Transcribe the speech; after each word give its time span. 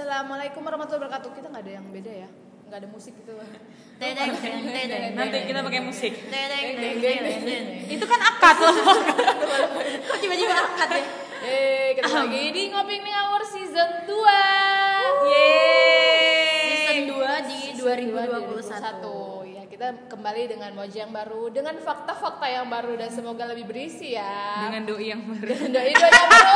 Assalamualaikum 0.00 0.64
warahmatullahi 0.64 1.12
wabarakatuh. 1.12 1.28
Kita 1.36 1.46
nggak 1.52 1.60
ada 1.60 1.72
yang 1.76 1.84
beda 1.92 2.12
ya? 2.24 2.28
Nggak 2.72 2.78
ada 2.80 2.88
musik 2.88 3.12
gitu. 3.20 3.36
Tedeng. 4.00 4.32
Nanti 5.12 5.38
kita 5.44 5.60
pakai 5.60 5.80
musik. 5.84 6.12
Itu 7.84 8.04
kan 8.08 8.20
akad 8.24 8.56
loh. 8.64 8.96
Kok 10.08 10.18
tiba-tiba 10.24 10.56
angkat 10.56 10.88
ya? 10.96 11.04
Eh, 11.44 11.88
kita 12.00 12.16
lagi 12.16 12.44
di 12.48 12.72
Ngopi 12.72 12.96
Hour 13.12 13.44
season 13.44 13.90
2. 14.08 15.28
Yeay. 15.28 16.64
Season 16.80 17.20
2 17.20 17.52
di 17.52 17.60
2021. 17.76 19.29
Kita 19.80 19.96
kembali 20.12 20.44
dengan 20.44 20.76
wajah 20.76 21.08
yang 21.08 21.12
baru, 21.16 21.48
dengan 21.48 21.72
fakta-fakta 21.80 22.44
yang 22.44 22.68
baru 22.68 23.00
dan 23.00 23.08
semoga 23.08 23.48
lebih 23.48 23.64
berisi 23.64 24.12
ya. 24.12 24.68
Dengan 24.68 24.84
doi 24.84 25.08
yang 25.08 25.24
baru. 25.24 25.40
Dengan 25.56 25.72
doi 25.72 25.92
doi 25.96 26.10
yang 26.12 26.28
baru. 26.28 26.52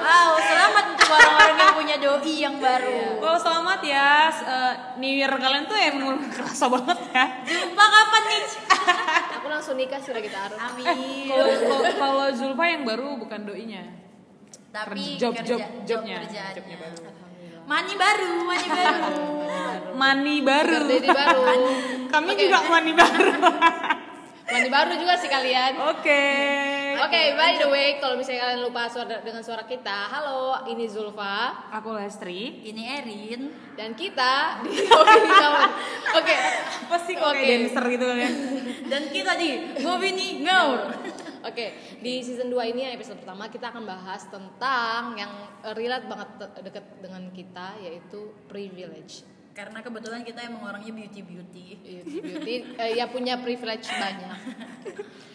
Wow, 0.00 0.30
selamat 0.40 0.84
untuk 0.96 1.08
orang-orang 1.12 1.56
yang 1.60 1.74
punya 1.76 1.96
doi 2.00 2.34
yang 2.40 2.56
baru. 2.56 3.20
Wow 3.20 3.36
selamat 3.36 3.80
ya. 3.84 4.12
Eh, 4.32 4.74
New 4.96 5.12
Year 5.12 5.28
kalian 5.28 5.68
tuh 5.68 5.76
emang 5.76 6.24
kerasa 6.32 6.72
banget 6.72 6.98
ya. 7.12 7.24
Jumpa 7.44 7.84
kapan 7.84 8.22
nih? 8.24 8.42
Aku 9.36 9.46
langsung 9.52 9.76
nikah 9.76 10.00
sih 10.00 10.16
lagi 10.16 10.32
taruh. 10.32 10.56
Amin. 10.56 11.28
Kalau 11.28 11.52
kalau- 11.52 11.96
kalau 12.00 12.26
Zulfa 12.32 12.64
yang 12.64 12.88
baru 12.88 13.20
bukan 13.20 13.44
doinya. 13.44 13.84
Tapi 14.72 15.20
Job- 15.20 15.36
kerja, 15.36 15.52
job- 15.52 15.84
jobnya. 15.84 16.24
kerjaannya. 16.24 16.56
Jobnya 16.56 16.76
baru. 16.80 16.96
Mani 17.68 17.92
baru, 17.92 18.32
mani 18.40 18.68
baru. 18.72 19.20
Mani 19.92 20.36
baru. 20.40 20.76
Daddy 20.88 21.10
baru. 21.12 21.44
Kami 22.08 22.30
Oke. 22.32 22.40
juga 22.48 22.58
mani 22.68 22.92
baru. 22.96 23.24
Mandi 24.48 24.72
baru 24.72 24.96
juga 24.96 25.12
sih 25.20 25.28
kalian. 25.28 25.76
Oke. 25.92 26.24
Oke, 27.04 27.20
by 27.36 27.60
the 27.60 27.68
way, 27.68 28.00
kalau 28.00 28.16
misalnya 28.16 28.48
kalian 28.48 28.64
lupa 28.64 28.88
suara 28.88 29.20
dengan 29.20 29.44
suara 29.44 29.68
kita, 29.68 30.08
halo, 30.08 30.64
ini 30.72 30.88
Zulfa 30.88 31.68
Aku 31.76 31.92
Lestri. 31.92 32.64
Ini 32.64 32.82
Erin. 32.96 33.52
dan 33.76 33.92
kita 33.92 34.64
di 34.64 34.72
Ngopi 34.88 35.20
Ngawur. 35.28 35.68
Oke, 36.16 36.36
Apa 36.88 36.96
sih 37.04 37.14
kok 37.20 37.28
Oke. 37.28 37.44
kayak 37.44 37.48
dancer 37.68 37.84
gitu 37.92 38.04
kalian? 38.08 38.34
Dan 38.88 39.02
kita 39.12 39.32
di 39.36 39.48
Ngopi 39.84 40.08
nih 40.16 40.30
Ngaur. 40.48 40.80
Oke, 41.44 41.66
di 42.00 42.12
season 42.24 42.48
2 42.48 42.72
ini 42.72 42.88
yang 42.88 42.96
episode 42.96 43.20
pertama 43.20 43.52
kita 43.52 43.68
akan 43.68 43.84
bahas 43.84 44.26
tentang 44.32 45.12
yang 45.14 45.32
relate 45.76 46.08
banget 46.08 46.28
deket 46.64 46.84
dengan 47.04 47.28
kita 47.36 47.76
yaitu 47.84 48.32
privilege. 48.48 49.28
Karena 49.58 49.82
kebetulan 49.82 50.22
kita 50.22 50.46
emang 50.46 50.70
orangnya 50.70 50.94
beauty 50.94 51.20
beauty. 51.26 51.66
Beauty, 51.82 52.16
beauty 52.22 52.54
eh, 52.78 52.94
ya 52.94 53.10
punya 53.10 53.42
privilege 53.42 53.90
banyak. 53.90 54.38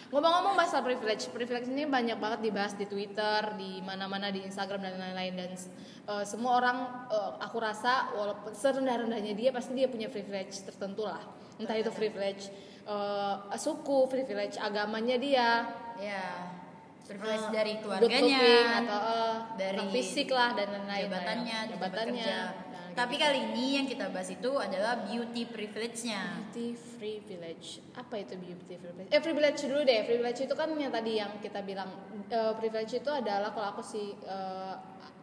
Ngomong-ngomong 0.08 0.56
masalah 0.56 0.80
privilege, 0.80 1.28
privilege 1.28 1.68
ini 1.68 1.84
banyak 1.84 2.16
banget 2.16 2.40
dibahas 2.48 2.72
di 2.72 2.88
Twitter, 2.88 3.52
di 3.60 3.84
mana-mana 3.84 4.32
di 4.32 4.40
Instagram 4.40 4.80
dan 4.80 4.96
lain-lain 4.96 5.32
dan 5.36 5.52
eh, 6.08 6.24
semua 6.24 6.56
orang 6.56 7.04
eh, 7.12 7.32
aku 7.44 7.60
rasa 7.60 8.16
walaupun 8.16 8.56
serendah-rendahnya 8.56 9.36
dia 9.36 9.52
pasti 9.52 9.76
dia 9.76 9.92
punya 9.92 10.08
privilege 10.08 10.56
tertentu 10.64 11.04
lah. 11.04 11.20
Entah 11.60 11.76
itu 11.76 11.92
privilege 11.92 12.48
eh, 12.88 13.36
suku, 13.60 14.08
privilege 14.08 14.56
agamanya 14.56 15.20
dia, 15.20 15.48
Ya. 16.00 16.50
Privilege 17.04 17.46
eh, 17.46 17.52
dari 17.52 17.72
keluarganya, 17.84 18.80
atau 18.80 19.00
eh, 19.04 19.34
dari 19.60 19.84
fisik 19.92 20.32
lah 20.32 20.56
dan 20.56 20.72
lain-lain. 20.72 21.04
jabatannya, 21.04 21.58
jabatannya. 21.76 22.32
Tapi 22.94 23.14
kali 23.18 23.50
ini 23.50 23.82
yang 23.82 23.86
kita 23.90 24.06
bahas 24.14 24.30
itu 24.30 24.54
adalah 24.54 25.02
beauty 25.02 25.50
privilege-nya. 25.50 26.46
Beauty 26.46 26.78
privilege. 26.94 27.82
Apa 27.98 28.22
itu 28.22 28.38
beauty 28.38 28.78
privilege? 28.78 29.10
Eh 29.10 29.18
privilege 29.18 29.58
dulu 29.66 29.82
deh. 29.82 30.00
Privilege 30.06 30.40
itu 30.46 30.54
kan 30.54 30.70
yang 30.78 30.94
tadi 30.94 31.18
yang 31.18 31.42
kita 31.42 31.58
bilang 31.66 31.90
eh, 32.30 32.54
privilege 32.54 32.94
itu 32.94 33.10
adalah 33.10 33.50
kalau 33.50 33.74
aku 33.74 33.82
sih 33.82 34.14
eh, 34.14 34.74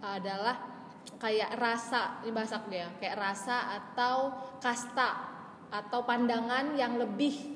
adalah 0.04 0.84
kayak 1.18 1.56
rasa 1.56 2.20
ini 2.28 2.36
bahasa 2.36 2.60
aku 2.60 2.76
ya, 2.76 2.92
kayak 3.00 3.18
rasa 3.18 3.80
atau 3.80 4.36
kasta 4.60 5.10
atau 5.72 6.04
pandangan 6.04 6.76
yang 6.76 7.00
lebih 7.00 7.56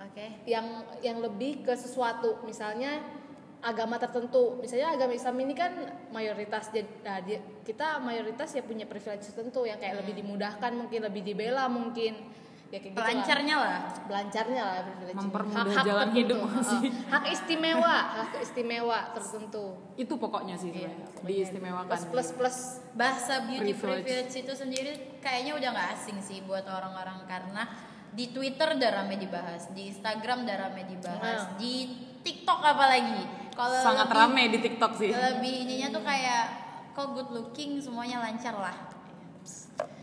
Oke. 0.00 0.48
yang 0.48 0.88
yang 1.04 1.20
lebih 1.20 1.60
ke 1.60 1.76
sesuatu 1.76 2.40
misalnya 2.48 3.04
agama 3.60 3.96
tertentu 3.96 4.56
misalnya 4.56 4.88
agama 4.90 5.12
Islam 5.12 5.36
ini 5.38 5.52
kan 5.52 5.72
mayoritas 6.08 6.68
jadi 6.68 6.88
nah, 7.00 7.20
dia- 7.20 7.44
kita 7.60 8.00
mayoritas 8.00 8.48
ya 8.50 8.62
punya 8.62 8.84
privilege 8.84 9.26
tertentu 9.26 9.62
yang 9.62 9.76
kayak 9.76 10.00
lebih 10.00 10.16
dimudahkan 10.16 10.72
mungkin 10.72 11.00
lebih 11.02 11.22
dibela 11.22 11.68
mungkin 11.68 12.32
ya 12.66 12.78
kayak 12.78 12.86
gitu 12.86 12.96
lah. 12.96 13.04
Pelancarnya 13.04 13.56
lah. 13.58 13.78
Belancarnya 14.06 14.62
lah 14.62 14.78
privilege. 14.86 15.16
Mempermudah 15.18 15.58
Hak-hak 15.66 15.84
jalan 15.84 16.06
tertentu. 16.06 16.20
hidup 16.22 16.40
sih. 16.62 16.78
Heeh. 16.80 16.92
hak 17.10 17.24
istimewa 17.28 17.96
hak 18.16 18.32
istimewa 18.40 18.98
tertentu 19.10 19.64
Itu 19.94 20.14
pokoknya 20.16 20.54
sih 20.54 20.70
Iya, 20.70 20.86
sebenarnya. 20.86 21.06
pokoknya 21.10 21.34
Diistimewakan. 21.36 21.88
plus 21.90 22.04
plus 22.06 22.28
plus 22.32 22.56
Bahasa 22.92 23.34
beauty 23.42 23.72
Privilege. 23.72 24.06
privilege. 24.06 24.34
itu 24.38 24.52
sendiri 24.54 24.92
kayaknya 25.18 25.52
udah 25.54 25.68
nggak 25.68 25.88
asing 25.94 26.18
sih 26.18 26.38
buat 26.40 26.64
orang-orang 26.64 27.26
karena 27.26 27.62
di 28.10 28.26
Twitter 28.28 28.66
udah 28.72 28.90
rame 28.92 29.14
dibahas, 29.16 29.70
di 29.70 29.86
Instagram 29.86 30.42
udah 30.42 30.56
rame 30.60 30.82
dibahas, 30.84 31.40
Nah. 31.44 31.54
di 31.56 31.74
TikTok 32.20 32.58
apalagi. 32.60 33.22
Kalau 33.50 33.78
Sangat 33.78 34.06
lebih- 34.06 34.20
rame 34.20 34.42
di 34.48 34.58
TikTok 34.60 34.92
sih. 34.94 35.10
Lebih 35.10 35.54
ininya 35.64 35.88
tuh 35.90 36.02
kayak 36.02 36.44
kok 36.90 37.08
good 37.12 37.30
looking 37.30 37.76
semuanya 37.76 38.20
lancar 38.20 38.54
lah. 38.54 38.76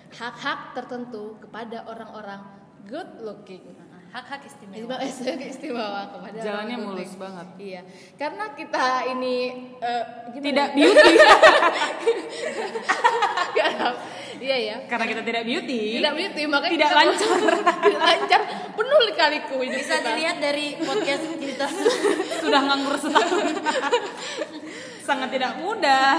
hak-hak 0.09 0.73
tertentu 0.73 1.37
kepada 1.37 1.85
orang-orang 1.85 2.41
good 2.83 3.21
looking 3.21 3.61
Hak-hak 4.07 4.39
istimewa. 4.41 4.97
istimewa 4.97 5.45
istimewa 5.51 6.01
kepada 6.09 6.37
Jalannya 6.39 6.77
mulus 6.79 7.11
banget. 7.19 7.47
Iya, 7.59 7.81
karena 8.15 8.55
kita 8.55 8.83
ini 9.13 9.35
gimana 10.31 10.41
Tidak 10.41 10.67
ya? 10.67 10.73
beauty. 10.73 11.13
Iya 14.37 14.53
ya. 14.53 14.75
Karena 14.85 15.05
kita 15.09 15.21
tidak 15.25 15.43
beauty. 15.43 15.97
Tidak 15.97 16.13
beauty 16.13 16.41
makanya 16.45 16.73
Tidak 16.77 16.91
lancar. 16.93 17.29
tidak 17.89 18.01
lancar. 18.05 18.41
Penuh 18.77 18.99
kaliku 19.17 19.55
hidup 19.59 19.81
Bisa 19.81 19.97
kita. 19.97 20.07
dilihat 20.13 20.37
dari 20.37 20.65
podcast 20.77 21.23
kita. 21.35 21.67
Sudah 22.47 22.61
nganggur 22.63 22.95
setahun. 22.95 23.45
Sangat 25.07 25.29
tidak 25.31 25.59
mudah. 25.59 26.15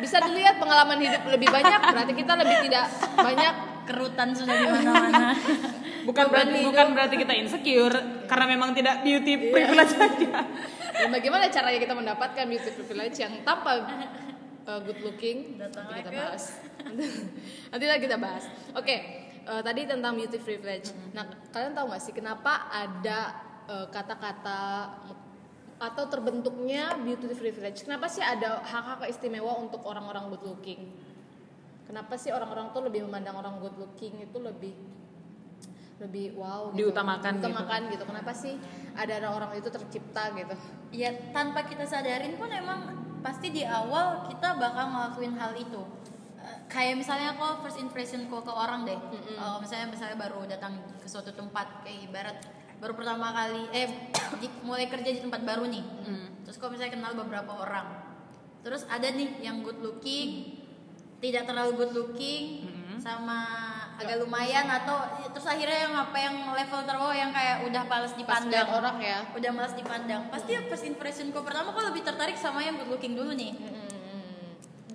Bisa 0.00 0.20
dilihat 0.24 0.60
pengalaman 0.60 1.00
hidup 1.00 1.24
lebih 1.28 1.48
banyak 1.48 1.80
berarti 1.80 2.12
kita 2.12 2.32
lebih 2.36 2.56
tidak 2.68 2.84
banyak 3.16 3.54
Kerutan 3.90 4.30
sudah 4.30 4.54
di 4.54 4.66
mana-mana. 4.70 5.34
Bukan 6.06 6.24
berarti 6.30 6.62
bukan 6.62 6.86
berarti 6.94 7.16
kita 7.18 7.34
insecure 7.34 8.24
karena 8.30 8.46
memang 8.54 8.70
tidak 8.70 9.02
beauty 9.02 9.50
privilege 9.50 9.98
aja. 9.98 10.46
dan 11.00 11.08
bagaimana 11.08 11.48
caranya 11.48 11.80
kita 11.80 11.94
mendapatkan 11.96 12.44
beauty 12.44 12.70
privilege 12.76 13.16
yang 13.18 13.32
tanpa 13.40 13.88
uh, 14.68 14.80
good 14.84 15.00
looking 15.00 15.56
Datang 15.56 15.88
nanti 15.88 16.04
kita 16.04 16.12
bahas 16.12 16.44
nanti 17.72 17.84
lah 17.88 17.98
kita 17.98 18.16
bahas 18.20 18.44
oke 18.76 18.96
uh, 19.48 19.60
tadi 19.64 19.88
tentang 19.88 20.12
beauty 20.16 20.38
privilege 20.40 20.92
nah 21.16 21.24
kalian 21.50 21.72
tahu 21.72 21.88
nggak 21.88 22.02
sih 22.04 22.12
kenapa 22.12 22.68
ada 22.68 23.49
uh, 23.70 23.86
kata-kata 23.94 24.90
atau 25.80 26.04
terbentuknya 26.10 26.98
beauty 27.00 27.30
privilege 27.32 27.86
kenapa 27.86 28.10
sih 28.10 28.20
ada 28.20 28.60
hak-hak 28.66 29.08
istimewa 29.08 29.56
untuk 29.62 29.80
orang-orang 29.86 30.28
good 30.34 30.44
looking 30.44 30.90
kenapa 31.86 32.18
sih 32.18 32.34
orang-orang 32.34 32.74
tuh 32.74 32.82
lebih 32.84 33.06
memandang 33.06 33.38
orang 33.38 33.62
good 33.62 33.78
looking 33.78 34.18
itu 34.20 34.36
lebih 34.42 34.74
lebih 36.00 36.32
wow 36.36 36.72
gitu. 36.72 36.88
Diutamakan 36.88 37.32
gitu. 37.38 37.48
diutamakan 37.48 37.80
gitu. 37.92 38.04
kenapa 38.08 38.32
sih 38.32 38.54
ada 38.98 39.30
orang 39.30 39.56
itu 39.56 39.68
tercipta 39.70 40.32
gitu 40.36 40.54
ya 40.92 41.12
tanpa 41.32 41.64
kita 41.64 41.86
sadarin 41.86 42.36
pun 42.36 42.50
emang 42.52 42.98
pasti 43.20 43.52
di 43.52 43.64
awal 43.64 44.28
kita 44.28 44.56
bakal 44.56 44.84
ngelakuin 44.96 45.36
hal 45.36 45.52
itu 45.56 45.80
Eh, 46.40 46.56
kayak 46.72 46.96
misalnya 46.96 47.36
kok 47.36 47.60
first 47.60 47.76
impression 47.76 48.24
kok 48.26 48.48
ke 48.48 48.52
orang 48.52 48.88
deh 48.88 48.96
kalau 49.36 49.60
misalnya 49.60 49.92
misalnya 49.92 50.16
baru 50.16 50.48
datang 50.48 50.72
ke 50.96 51.04
suatu 51.04 51.36
tempat 51.36 51.84
kayak 51.84 52.08
ibarat 52.08 52.38
baru 52.80 52.96
pertama 52.96 53.30
kali 53.30 53.68
eh 53.70 53.88
di- 54.42 54.60
mulai 54.64 54.88
kerja 54.88 55.10
di 55.12 55.20
tempat 55.20 55.44
baru 55.44 55.68
nih. 55.68 55.84
Terus 56.48 56.56
kok 56.56 56.72
misalnya 56.72 56.96
kenal 56.96 57.12
beberapa 57.14 57.52
orang. 57.54 57.86
Terus 58.64 58.88
ada 58.88 59.08
nih 59.08 59.40
yang 59.44 59.60
good 59.60 59.78
looking 59.80 60.58
tidak 61.20 61.44
terlalu 61.44 61.84
good 61.84 61.92
looking 61.92 62.64
sama 63.00 63.44
agak 64.00 64.16
lumayan 64.20 64.64
atau 64.64 64.96
terus 65.28 65.44
akhirnya 65.44 65.88
yang 65.88 65.94
apa 65.96 66.16
yang 66.16 66.36
level 66.56 66.80
terbawah 66.88 67.16
yang 67.16 67.32
kayak 67.32 67.68
udah 67.68 67.84
males 67.84 68.12
pas 68.12 68.16
dipandang. 68.16 68.64
lihat 68.64 68.68
orang 68.72 68.96
ya? 69.00 69.18
Udah 69.36 69.50
malas 69.52 69.74
dipandang. 69.76 70.22
Pasti 70.32 70.56
first 70.68 70.84
impressionku 70.88 71.36
pertama 71.44 71.76
kok 71.76 71.84
lebih 71.92 72.00
tertarik 72.04 72.36
sama 72.40 72.64
yang 72.64 72.80
good 72.80 72.88
looking 72.88 73.12
dulu 73.12 73.36
nih. 73.36 73.52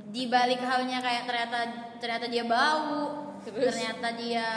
Di 0.09 0.25
balik 0.25 0.61
halnya 0.65 1.01
kayak 1.01 1.29
ternyata 1.29 1.57
ternyata 2.01 2.25
dia 2.29 2.43
bau 2.49 3.29
Terus? 3.45 3.61
ternyata 3.69 4.07
dia 4.17 4.47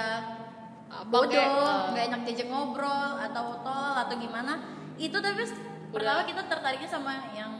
bodoh 1.08 1.28
kayak, 1.30 1.48
uh, 1.52 1.84
nggak 1.92 2.04
enak 2.10 2.20
diajak 2.24 2.48
ngobrol 2.48 3.10
atau 3.20 3.60
tol 3.60 3.94
atau 3.96 4.14
gimana. 4.16 4.52
Itu 4.96 5.20
tapi 5.20 5.44
pertama 5.92 6.24
kita 6.24 6.42
tertariknya 6.48 6.88
sama 6.88 7.32
yang 7.32 7.52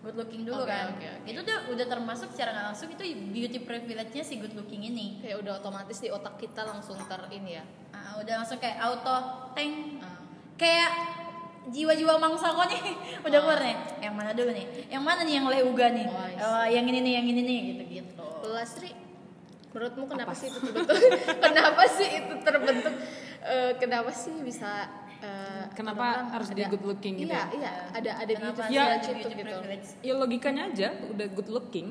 good 0.00 0.16
looking 0.16 0.48
dulu 0.48 0.64
Oke, 0.64 0.72
kan. 0.72 0.96
oke, 0.96 1.04
oke. 1.04 1.28
itu 1.28 1.40
udah 1.44 1.58
udah 1.76 1.86
termasuk 1.86 2.32
secara 2.32 2.56
nggak 2.56 2.66
langsung 2.72 2.88
itu 2.88 3.04
beauty 3.36 3.58
privilege-nya 3.60 4.24
si 4.24 4.40
good 4.40 4.56
looking 4.56 4.80
ini. 4.80 5.20
Kayak 5.20 5.44
udah 5.44 5.52
otomatis 5.60 6.00
di 6.00 6.08
otak 6.08 6.40
kita 6.40 6.64
langsung 6.64 6.96
ter 7.04 7.20
ini 7.28 7.60
ya. 7.60 7.64
Ah, 7.92 8.16
udah 8.16 8.34
langsung 8.40 8.56
kayak 8.56 8.80
auto 8.80 9.16
tank 9.52 10.00
Ah. 10.00 10.16
kayak 10.56 10.90
jiwa-jiwa 11.68 12.16
mangsa 12.16 12.48
kok 12.48 12.66
nih. 12.72 12.80
Udah 13.28 13.38
keluar 13.44 13.60
nih. 13.60 13.76
Yang 14.00 14.14
mana 14.16 14.30
dulu 14.32 14.50
nih? 14.56 14.66
Yang 14.88 15.02
mana 15.04 15.20
nih 15.20 15.34
yang 15.36 15.46
leuga 15.52 15.86
nih? 15.92 16.06
Oh. 16.08 16.64
Eh, 16.64 16.66
yang 16.72 16.84
ini 16.88 16.98
nih 17.04 17.12
yang 17.20 17.26
ini 17.28 17.40
nih 17.44 17.58
gitu 17.68 17.82
gitu 18.00 18.24
Lastri, 18.48 18.90
menurutmu 19.70 20.04
kenapa 20.06 20.32
sih 20.32 20.46
itu 20.46 20.58
terbentuk? 20.60 20.96
kenapa 21.46 21.82
sih 21.88 22.08
itu 22.12 22.34
terbentuk? 22.40 22.94
Eh, 23.40 23.72
kenapa 23.76 24.10
sih 24.10 24.34
bisa? 24.40 24.90
eh, 25.20 25.64
Kenapa 25.72 26.26
harus 26.28 26.48
ada- 26.48 26.56
di 26.56 26.64
good 26.66 26.84
looking 26.86 27.14
gitu 27.18 27.28
Iya, 27.28 27.38
ya? 27.38 27.44
iya. 27.52 27.72
Ada 27.92 28.10
ada 28.18 28.32
Kenapa 28.32 28.62
beauty 28.62 28.72
Ya. 28.72 28.84
itu 28.96 29.10
beauty 29.12 29.34
gitu. 29.36 29.56
ya 30.00 30.12
logikanya 30.14 30.62
aja 30.66 30.88
udah 31.06 31.26
good 31.30 31.50
looking 31.50 31.88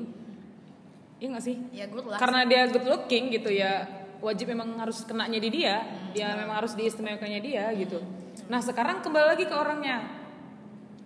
iya 1.16 1.26
nggak 1.28 1.44
sih 1.44 1.56
ya 1.70 1.84
good 1.86 2.06
lah 2.06 2.16
karena 2.16 2.42
dia 2.42 2.66
good 2.66 2.82
looking 2.82 3.28
gitu 3.28 3.48
ya 3.48 3.84
wajib 4.18 4.50
memang 4.50 4.74
harus 4.74 5.04
kenanya 5.04 5.36
di 5.36 5.46
dia 5.48 5.84
dia 6.10 6.32
memang 6.34 6.58
harus 6.58 6.72
diistimewakannya 6.72 7.38
dia 7.38 7.68
gitu 7.72 8.00
nah 8.46 8.58
sekarang 8.58 8.98
kembali 8.98 9.26
lagi 9.30 9.44
ke 9.44 9.52
orangnya 9.52 10.00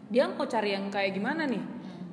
dia 0.07 0.25
mau 0.25 0.47
cari 0.47 0.73
yang 0.73 0.89
kayak 0.89 1.13
gimana 1.13 1.45
nih 1.45 1.61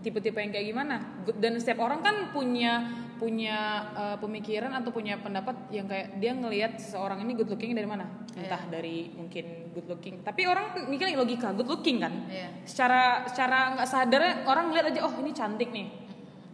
tipe-tipe 0.02 0.36
yang 0.36 0.50
kayak 0.50 0.68
gimana 0.68 0.96
dan 1.38 1.56
setiap 1.56 1.78
orang 1.80 2.02
kan 2.02 2.16
punya 2.32 2.84
punya 3.22 3.86
eh, 3.94 4.18
pemikiran 4.18 4.74
atau 4.74 4.90
punya 4.90 5.22
pendapat 5.22 5.70
yang 5.70 5.86
kayak 5.86 6.18
dia 6.18 6.34
ngelihat 6.34 6.82
seseorang 6.82 7.22
ini 7.22 7.38
good 7.38 7.54
looking 7.54 7.78
dari 7.78 7.86
mana? 7.86 8.10
Entah 8.34 8.66
dari 8.66 9.14
mungkin 9.14 9.70
good 9.78 9.86
looking. 9.86 10.26
Tapi 10.26 10.50
orang 10.50 10.90
mikirnya 10.90 11.22
logika 11.22 11.54
good 11.54 11.70
looking 11.70 12.02
kan? 12.02 12.26
Iya. 12.26 12.66
secara 12.66 13.30
secara 13.30 13.78
nggak 13.78 13.90
sadar 13.90 14.24
orang 14.50 14.74
ngeliat 14.74 14.90
aja 14.90 15.06
oh 15.06 15.14
ini 15.22 15.38
cantik 15.38 15.70
nih. 15.70 15.88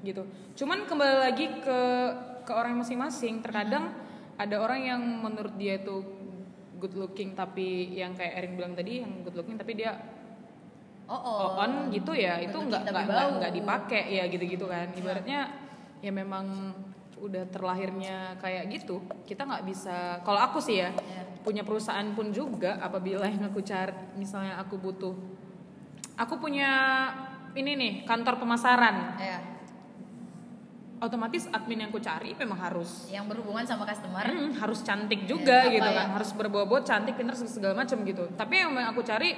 Gitu. 0.04 0.28
Cuman 0.60 0.84
kembali 0.84 1.16
lagi 1.24 1.48
ke 1.64 1.80
ke 2.44 2.52
orang 2.52 2.76
masing-masing 2.84 3.40
terkadang 3.40 3.96
ada 4.36 4.56
orang 4.60 4.84
yang 4.84 5.02
menurut 5.24 5.56
dia 5.56 5.80
itu 5.80 6.04
good 6.78 6.94
looking 7.00 7.32
tapi 7.32 7.96
yang 7.96 8.12
kayak 8.12 8.44
Erin 8.44 8.54
bilang 8.60 8.74
tadi 8.76 9.02
yang 9.02 9.24
good 9.24 9.34
looking 9.40 9.56
tapi 9.58 9.74
dia 9.74 9.98
oh 11.08 11.16
oh, 11.16 11.64
on 11.64 11.88
gitu 11.90 12.12
ya 12.12 12.38
itu 12.44 12.54
Good 12.54 12.68
nggak 12.68 12.82
nggak 12.92 13.26
nggak 13.40 13.54
dipakai 13.56 14.04
ya 14.12 14.24
gitu-gitu 14.28 14.68
kan. 14.68 14.92
Ibaratnya 14.92 15.67
ya 16.00 16.12
memang 16.12 16.74
udah 17.18 17.50
terlahirnya 17.50 18.38
kayak 18.38 18.70
gitu 18.70 19.02
kita 19.26 19.42
nggak 19.42 19.66
bisa 19.66 20.22
kalau 20.22 20.38
aku 20.38 20.62
sih 20.62 20.80
ya 20.80 20.94
Iya. 20.94 21.24
punya 21.42 21.64
perusahaan 21.66 22.06
pun 22.14 22.30
juga 22.30 22.78
apabila 22.78 23.26
yang 23.26 23.48
aku 23.48 23.62
cari 23.62 23.90
misalnya 24.14 24.60
aku 24.60 24.76
butuh. 24.76 25.16
Aku 26.16 26.38
punya 26.38 26.70
ini 27.54 27.74
nih 27.74 27.94
kantor 28.04 28.38
pemasaran. 28.38 29.16
Ya 29.18 29.40
otomatis 30.98 31.46
admin 31.54 31.86
yang 31.86 31.90
aku 31.94 32.02
cari 32.02 32.34
memang 32.34 32.58
harus 32.58 33.06
yang 33.08 33.30
berhubungan 33.30 33.62
sama 33.64 33.86
customer. 33.86 34.26
Hmm, 34.26 34.50
harus 34.58 34.82
cantik 34.82 35.30
juga 35.30 35.70
Ya, 35.70 35.78
gitu 35.78 35.86
kan 35.86 36.10
ya? 36.10 36.14
harus 36.18 36.34
berbobot 36.34 36.82
cantik 36.84 37.14
pintar 37.14 37.38
segala 37.38 37.78
macam 37.78 38.02
gitu. 38.02 38.26
Tapi 38.34 38.54
yang 38.58 38.74
aku 38.82 39.06
cari 39.06 39.38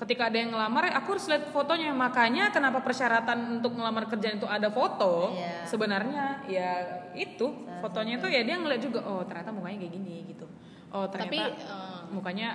ketika 0.00 0.32
ada 0.32 0.36
yang 0.40 0.50
ngelamar 0.56 0.88
aku 0.96 1.08
harus 1.16 1.26
lihat 1.28 1.44
fotonya. 1.52 1.92
Makanya 1.92 2.48
kenapa 2.48 2.80
persyaratan 2.80 3.60
untuk 3.60 3.76
ngelamar 3.76 4.08
kerjaan 4.08 4.40
itu 4.40 4.48
ada 4.48 4.72
foto? 4.72 5.36
Iya. 5.36 5.68
sebenarnya 5.68 6.24
ya 6.48 6.72
itu. 7.12 7.46
Salah 7.52 7.84
fotonya 7.84 8.16
itu 8.16 8.28
ya 8.32 8.40
dia 8.40 8.56
ngeliat 8.56 8.80
juga 8.80 9.04
oh 9.04 9.20
ternyata 9.28 9.52
mukanya 9.52 9.84
kayak 9.84 9.92
gini 9.92 10.14
gitu. 10.32 10.46
Oh 10.90 11.04
ternyata 11.06 11.28
Tapi 11.28 11.38
eh, 11.44 12.00
mukanya 12.16 12.48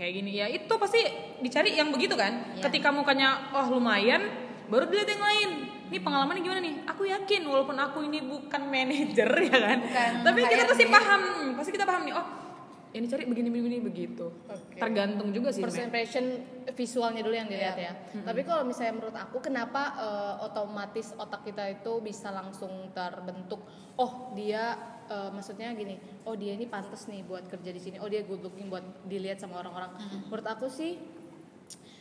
kayak 0.00 0.12
gini. 0.16 0.30
Ya 0.40 0.46
itu 0.48 0.74
pasti 0.80 1.00
dicari 1.44 1.76
yang 1.76 1.92
begitu 1.92 2.16
kan? 2.16 2.56
Iya. 2.56 2.64
ketika 2.68 2.88
mukanya 2.88 3.52
oh 3.52 3.68
lumayan 3.68 4.24
baru 4.72 4.88
dilihat 4.88 5.08
yang 5.12 5.24
lain. 5.24 5.50
Ini 5.88 6.04
pengalamannya 6.04 6.44
gimana 6.44 6.60
nih? 6.60 6.74
Aku 6.84 7.08
yakin 7.08 7.48
walaupun 7.48 7.72
aku 7.80 8.04
ini 8.04 8.20
bukan 8.20 8.68
manajer 8.68 9.28
ya 9.48 9.56
kan? 9.56 9.78
Bukan 9.80 10.12
tapi 10.24 10.40
kita 10.44 10.64
pasti 10.68 10.84
paham 10.88 11.22
pasti 11.56 11.70
kita 11.72 11.84
paham 11.88 12.04
nih 12.04 12.12
oh 12.16 12.47
yang 12.96 13.04
dicari 13.04 13.28
begini 13.28 13.48
begini 13.52 13.76
begitu 13.84 14.32
Oke. 14.48 14.80
tergantung 14.80 15.28
juga 15.28 15.52
sih 15.52 15.60
first 15.60 15.76
impression 15.76 16.40
visualnya 16.72 17.20
dulu 17.20 17.36
yang 17.36 17.48
dilihat 17.48 17.76
Iya. 17.76 17.92
ya. 17.92 18.22
Tapi 18.24 18.40
kalau 18.48 18.64
misalnya 18.64 18.96
menurut 18.96 19.16
aku 19.16 19.44
kenapa 19.44 19.82
eh, 20.00 20.34
otomatis 20.48 21.12
otak 21.16 21.44
kita 21.44 21.68
itu 21.68 22.00
bisa 22.00 22.32
langsung 22.32 22.88
terbentuk 22.96 23.60
oh 24.00 24.32
dia 24.32 24.76
eh, 25.08 25.30
maksudnya 25.32 25.72
gini, 25.76 26.00
oh 26.24 26.32
dia 26.36 26.56
ini 26.56 26.64
pantas 26.68 27.08
nih 27.08 27.24
buat 27.24 27.44
kerja 27.48 27.72
di 27.72 27.80
sini. 27.80 27.96
Oh 28.00 28.08
dia 28.08 28.24
good 28.24 28.40
looking 28.40 28.68
buat 28.72 28.84
dilihat 29.04 29.40
sama 29.40 29.60
orang-orang. 29.60 29.96
Menurut 30.28 30.46
aku 30.48 30.68
sih 30.68 30.96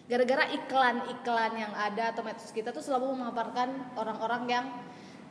gara-gara 0.07 0.48
iklan-iklan 0.56 1.51
yang 1.60 1.74
ada 1.75 2.16
atau 2.16 2.24
medsos 2.24 2.56
kita 2.56 2.72
tuh 2.72 2.80
selalu 2.80 3.12
memaparkan 3.12 3.92
orang-orang 4.00 4.44
yang 4.48 4.66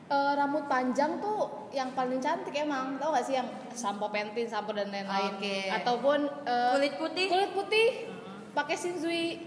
eh, 0.06 0.32
rambut 0.32 0.64
panjang 0.64 1.18
tuh 1.18 1.38
yang 1.70 1.90
paling 1.92 2.18
cantik 2.18 2.54
emang 2.54 2.94
tau 2.96 3.10
gak 3.10 3.22
sih 3.22 3.34
yang 3.34 3.46
sampo 3.70 4.06
pentin 4.08 4.46
sampo 4.46 4.70
dan 4.70 4.88
lain-lain 4.88 5.34
Oke. 5.34 5.66
ataupun 5.72 6.18
eh, 6.42 6.72
Kulit 6.72 6.94
putih? 6.96 7.26
kulit 7.26 7.50
putih 7.52 7.86
pakai 8.52 8.74
shinzui 8.74 9.42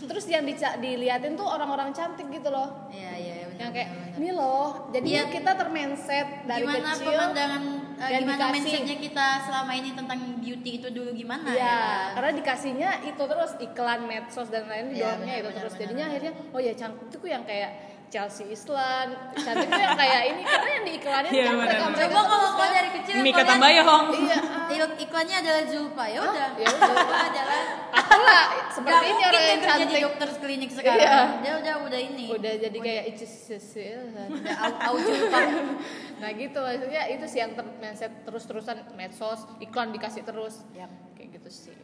terus 0.00 0.24
yang 0.26 0.42
dica- 0.42 0.78
diliatin 0.78 1.34
tuh 1.34 1.44
orang-orang 1.44 1.92
cantik 1.92 2.24
gitu 2.26 2.48
loh 2.48 2.88
iya 2.88 3.12
iya 3.12 3.34
iya, 3.36 3.46
yang 3.58 3.68
kayak 3.68 3.88
ini 4.16 4.32
loh 4.32 4.88
jadi 4.88 5.04
Iya. 5.04 5.24
kita 5.28 5.52
termenset 5.52 6.28
dari 6.42 6.64
gimana 6.64 6.88
kecil 6.88 7.04
pemandangan 7.06 7.62
eh, 7.92 8.08
dan 8.08 8.18
gimana 8.18 8.38
dikasih. 8.38 8.54
mindsetnya 8.56 8.96
kita 8.98 9.26
selama 9.44 9.72
ini 9.74 9.90
tentang 9.92 10.18
beauty 10.38 10.70
itu 10.74 10.88
dulu 10.88 11.10
gimana 11.12 11.44
Iya, 11.44 11.60
ya 11.60 11.76
karena 12.16 12.30
dikasihnya 12.32 12.90
itu 13.04 13.22
terus 13.22 13.52
iklan 13.58 14.00
medsos 14.02 14.48
dan 14.48 14.64
lain-lain 14.64 14.88
Iya, 14.88 14.96
didorongnya 14.96 15.20
benar, 15.28 15.36
itu 15.36 15.44
benar, 15.44 15.60
terus. 15.60 15.72
Jadinya 15.76 16.04
akhirnya 16.06 16.32
oh 16.48 16.60
ya 16.62 16.72
cantik 16.72 17.06
tuh 17.12 17.28
yang 17.28 17.42
kayak 17.44 17.70
Chelsea 18.08 18.48
Islan, 18.48 19.08
cantik 19.34 19.68
tuh 19.68 19.76
yang 19.76 19.92
kayak 19.94 20.22
ini 20.26 20.40
karena 20.42 20.68
yang 20.70 20.84
diiklanin 20.84 21.28
Iya, 21.28 21.44
kan 21.44 21.54
mereka 21.54 21.84
mereka 21.88 22.08
coba 22.08 22.22
kalau 22.24 22.38
terus 22.38 22.48
kau 22.50 22.58
kan. 22.58 22.70
dari 22.72 22.90
kecil 22.90 23.14
Mika 23.18 23.28
kau 23.28 23.36
lihat 23.38 23.48
Tambayong. 23.50 24.04
Iya, 24.08 24.38
il- 24.74 24.96
iklannya 24.98 25.36
adalah 25.38 25.62
Zulpa 25.64 26.04
ya 26.06 26.20
udah. 26.22 26.48
Ya 26.54 26.66
udah. 26.66 26.88
Adalah 27.20 27.60
aku 27.90 28.16
lah 28.18 28.44
Gak 28.48 28.72
seperti 28.72 29.04
ini 29.06 29.22
orang 29.22 29.44
yang 29.44 29.60
cantik. 29.62 30.00
dokter 30.02 30.28
klinik 30.38 30.70
sekarang. 30.70 30.98
Iya. 30.98 31.18
dia 31.38 31.52
udah 31.58 31.74
udah 31.84 32.00
ini. 32.02 32.26
Udah 32.30 32.52
jadi 32.58 32.78
kayak 32.78 33.04
Cecil. 33.12 33.98
udah 34.08 34.56
au, 34.82 34.96
Zulpa 34.96 35.40
nah 36.20 36.30
gitu. 36.32 36.58
Maksudnya 36.58 37.02
itu 37.08 37.24
sih 37.24 37.38
yang 37.38 37.52
ter 37.52 37.66
mindset 37.76 38.12
terus-terusan 38.24 38.88
medsos 38.94 39.44
iklan 39.58 39.90
dikasih 39.90 40.22
terus. 40.22 40.64
Yap. 40.72 40.88
kayak 41.12 41.36
gitu 41.36 41.50
sih. 41.50 41.76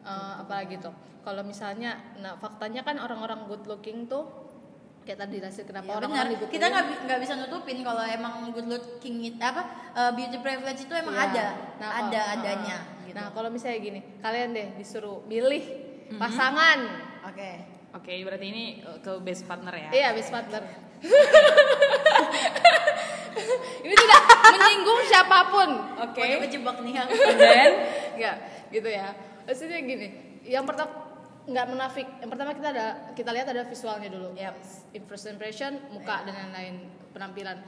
Eh, 0.00 0.34
apalagi 0.38 0.78
tuh? 0.78 0.94
Kalau 1.20 1.42
misalnya 1.42 1.98
nah 2.16 2.34
faktanya 2.34 2.80
kan 2.80 2.96
orang-orang 2.96 3.44
good 3.44 3.66
looking 3.66 4.06
tuh 4.06 4.46
kayak 5.08 5.24
tadi 5.24 5.40
hasil 5.40 5.64
kenapa 5.64 5.88
Ya, 5.88 6.28
good 6.28 6.52
Kita 6.52 6.68
nggak 6.68 6.84
nggak 7.08 7.18
bisa 7.18 7.32
nutupin 7.34 7.80
kalau 7.80 8.04
emang 8.04 8.52
good 8.52 8.68
looking 8.68 9.24
itu 9.24 9.40
apa 9.40 9.64
uh, 9.90 10.12
beauty 10.12 10.36
privilege 10.36 10.84
itu 10.84 10.92
emang 10.92 11.16
Iya. 11.16 11.24
ada, 11.26 11.46
Nah, 11.80 11.90
ada 11.98 12.20
kalau- 12.20 12.32
adanya. 12.36 12.76
uh, 12.76 12.96
Gitu. 13.02 13.16
nah 13.16 13.32
kalau 13.32 13.48
misalnya 13.48 13.80
gini 13.80 14.00
kalian 14.20 14.52
deh 14.52 14.68
disuruh 14.76 15.24
milih 15.24 15.64
pasangan 16.12 16.76
Oke. 17.24 17.50
oke 17.90 18.12
berarti 18.20 18.46
ini 18.46 18.64
ke 19.00 19.16
best 19.18 19.48
partner 19.48 19.72
ya 19.72 19.88
iya 19.90 20.08
best 20.12 20.28
partner 20.28 20.60
ini 23.80 23.94
tidak 23.94 24.22
menyinggung 24.50 25.00
siapa 25.06 25.38
pun 25.48 25.68
oke 25.96 26.12
Pokoknya 26.12 26.36
kejebak 26.42 26.76
nih 26.78 26.94
aku. 26.98 27.12
dan 27.40 27.72
Enggak, 28.12 28.36
gitu 28.68 28.88
ya. 28.90 29.08
Maksudnya 29.46 29.78
gini, 29.80 30.08
yang 30.44 30.66
pertama 30.66 31.07
nggak 31.48 31.66
menafik. 31.66 32.06
Yang 32.20 32.30
pertama 32.30 32.50
kita 32.52 32.68
ada 32.70 32.86
kita 33.16 33.30
lihat 33.32 33.46
ada 33.48 33.62
visualnya 33.64 34.08
dulu. 34.12 34.28
In 34.92 35.02
first 35.08 35.26
impression, 35.26 35.80
muka 35.90 36.28
dan 36.28 36.36
lain-lain 36.36 36.74
penampilan. 37.10 37.58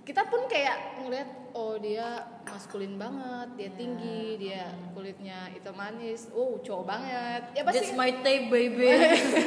Kita 0.00 0.26
pun 0.26 0.48
kayak 0.48 1.04
ngeliat 1.04 1.28
oh 1.52 1.76
dia 1.76 2.24
maskulin 2.44 2.96
banget, 2.96 3.48
dia 3.54 3.70
tinggi, 3.76 4.40
dia 4.40 4.72
kulitnya 4.90 5.52
hitam 5.52 5.76
manis, 5.76 6.26
oh 6.32 6.56
cowok 6.58 6.84
banget. 6.88 7.42
Ya 7.52 7.62
pasti 7.62 7.78
That's 7.84 7.94
my 7.94 8.10
tape 8.20 8.48
baby. 8.48 8.90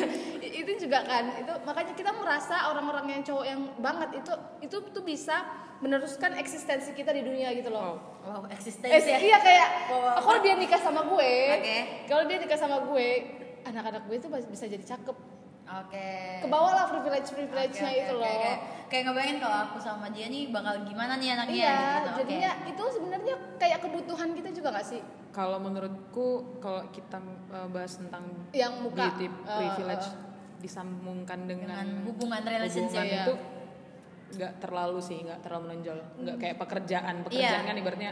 itu 0.63 0.87
juga 0.87 1.01
kan 1.03 1.33
itu 1.33 1.53
makanya 1.65 1.93
kita 1.97 2.11
merasa 2.13 2.69
orang-orang 2.69 3.05
yang 3.09 3.21
cowok 3.25 3.45
yang 3.47 3.61
banget 3.81 4.09
itu 4.21 4.33
itu 4.61 4.75
tuh 4.93 5.03
bisa 5.03 5.41
meneruskan 5.81 6.37
eksistensi 6.39 6.95
kita 6.95 7.11
di 7.11 7.25
dunia 7.25 7.51
gitu 7.51 7.67
loh. 7.67 7.99
wow, 8.23 8.47
Eh, 8.47 8.55
eksistensi 8.55 9.09
ya. 9.09 9.19
iya 9.19 9.37
kayak 9.43 9.67
Wow, 9.91 9.99
wow. 9.99 10.15
kalau 10.23 10.39
dia 10.39 10.55
nikah 10.55 10.79
sama 10.79 11.01
gue, 11.03 11.31
Oke. 11.59 11.77
kalau 12.07 12.23
dia 12.23 12.37
nikah 12.39 12.55
sama 12.55 12.77
gue, 12.87 13.07
anak-anak 13.63 14.01
gue 14.05 14.17
tuh 14.17 14.29
bisa 14.47 14.65
jadi 14.65 14.83
cakep. 14.83 15.17
Oke. 15.63 16.09
Kebawa 16.43 16.69
lah 16.75 16.85
privilege 16.91 17.31
privilege-nya 17.31 17.87
oke, 17.87 17.97
itu 17.97 18.13
oke, 18.13 18.19
loh. 18.19 18.27
Kayak, 18.35 18.57
kayak 18.91 19.03
ngebayangin 19.07 19.37
kalau 19.39 19.57
aku 19.63 19.77
sama 19.79 20.07
dia 20.11 20.27
nih 20.27 20.51
bakal 20.51 20.83
gimana 20.83 21.13
nih 21.15 21.29
anaknya 21.33 21.55
Iya, 21.55 21.71
gitu. 21.73 22.09
Jadinya 22.19 22.51
itu 22.67 22.83
sebenarnya 22.91 23.35
kayak 23.57 23.79
kebutuhan 23.79 24.29
kita 24.33 24.49
juga 24.51 24.69
gak 24.71 24.87
sih? 24.87 25.01
kalau 25.33 25.57
menurutku 25.57 26.61
kalau 26.61 26.85
kita 26.93 27.17
eh, 27.49 27.67
bahas 27.67 27.97
tentang 27.97 28.21
Yang 28.53 28.73
muka, 28.85 29.01
beauty 29.01 29.25
eh, 29.25 29.57
privilege 29.57 30.05
eh. 30.05 30.13
disambungkan 30.61 31.39
dengan, 31.43 31.73
Dengan 31.73 31.87
hubungan 32.05 32.41
relationship, 32.45 33.01
hubungan 33.01 33.17
ya. 33.17 33.23
itu 33.25 33.33
nggak 34.33 34.53
terlalu 34.59 34.97
sih 34.97 35.17
nggak 35.21 35.39
terlalu 35.41 35.61
menonjol 35.69 35.97
nggak 36.21 36.37
kayak 36.37 36.57
pekerjaan 36.57 37.15
pekerjaan 37.21 37.61
Iya. 37.61 37.69
kan 37.69 37.75
ibaratnya 37.77 38.11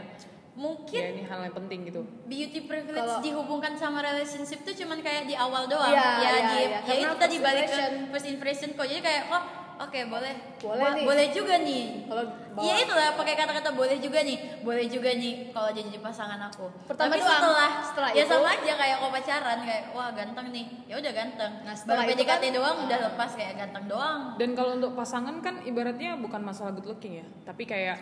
Mungkin 0.52 1.00
ya 1.00 1.08
ini 1.10 1.24
hal 1.24 1.40
yang 1.42 1.56
penting 1.56 1.88
gitu 1.88 2.04
beauty 2.24 2.60
privilege 2.62 2.92
Kalau- 2.98 3.20
dihubungkan 3.20 3.72
sama 3.72 3.98
relationship 4.00 4.60
tuh 4.60 4.74
cuman 4.74 5.00
kayak 5.00 5.24
di 5.24 5.32
awal 5.32 5.64
doang 5.64 5.88
Iya, 5.88 5.96
ya 5.96 6.12
iya, 6.12 6.32
di 6.44 6.56
iya. 6.58 6.68
ya 6.68 6.80
Karena 6.82 7.00
itu 7.02 7.16
tadi 7.16 7.36
balik 7.38 7.66
ke 7.66 7.78
first 8.08 8.28
impression 8.28 8.68
kok 8.72 8.84
jadi 8.84 9.00
kayak 9.00 9.22
kok 9.26 9.42
oke 9.80 10.00
boleh 10.06 10.34
Boleh 10.60 10.78
Bo- 10.78 10.94
nih. 10.94 11.04
boleh 11.08 11.26
juga 11.32 11.54
nih 11.58 11.84
Kalau 12.04 12.24
bawa- 12.52 12.62
Iya 12.62 12.74
itulah 12.78 13.08
pakai 13.16 13.34
kata-kata 13.34 13.70
boleh 13.72 13.96
juga 13.96 14.20
nih, 14.20 14.36
boleh 14.60 14.86
juga 14.86 15.10
nih 15.10 15.32
kalau 15.48 15.72
jadi 15.72 15.88
pasangan 15.98 16.40
aku. 16.44 16.68
Pertama 16.84 17.08
Tapi 17.08 17.18
doang. 17.18 17.32
setelah, 17.34 17.70
Setelah 17.82 18.10
ya 18.10 18.20
itu- 18.20 18.30
sama 18.30 18.48
aja 18.52 18.72
kayak 18.76 18.96
kau 18.98 19.10
pacaran 19.10 19.58
kayak 19.62 19.82
wah 19.90 20.08
ganteng 20.12 20.46
nih, 20.50 20.64
ya 20.84 20.94
udah 20.94 21.12
ganteng. 21.12 21.52
Nah, 21.62 21.72
setelah 21.72 21.96
Baru 21.98 22.12
itu 22.12 22.20
PDKT 22.20 22.44
kan- 22.44 22.54
doang 22.54 22.76
udah 22.84 22.98
lepas 23.02 23.30
kayak 23.32 23.52
ganteng 23.56 23.84
doang. 23.86 24.20
Dan 24.36 24.50
kalau 24.52 24.76
untuk 24.76 24.92
pasangan 24.92 25.34
kan 25.40 25.64
ibaratnya 25.64 26.14
bukan 26.14 26.40
masalah 26.40 26.70
good 26.70 26.86
looking 26.86 27.18
ya, 27.18 27.26
tapi 27.42 27.64
kayak 27.64 27.96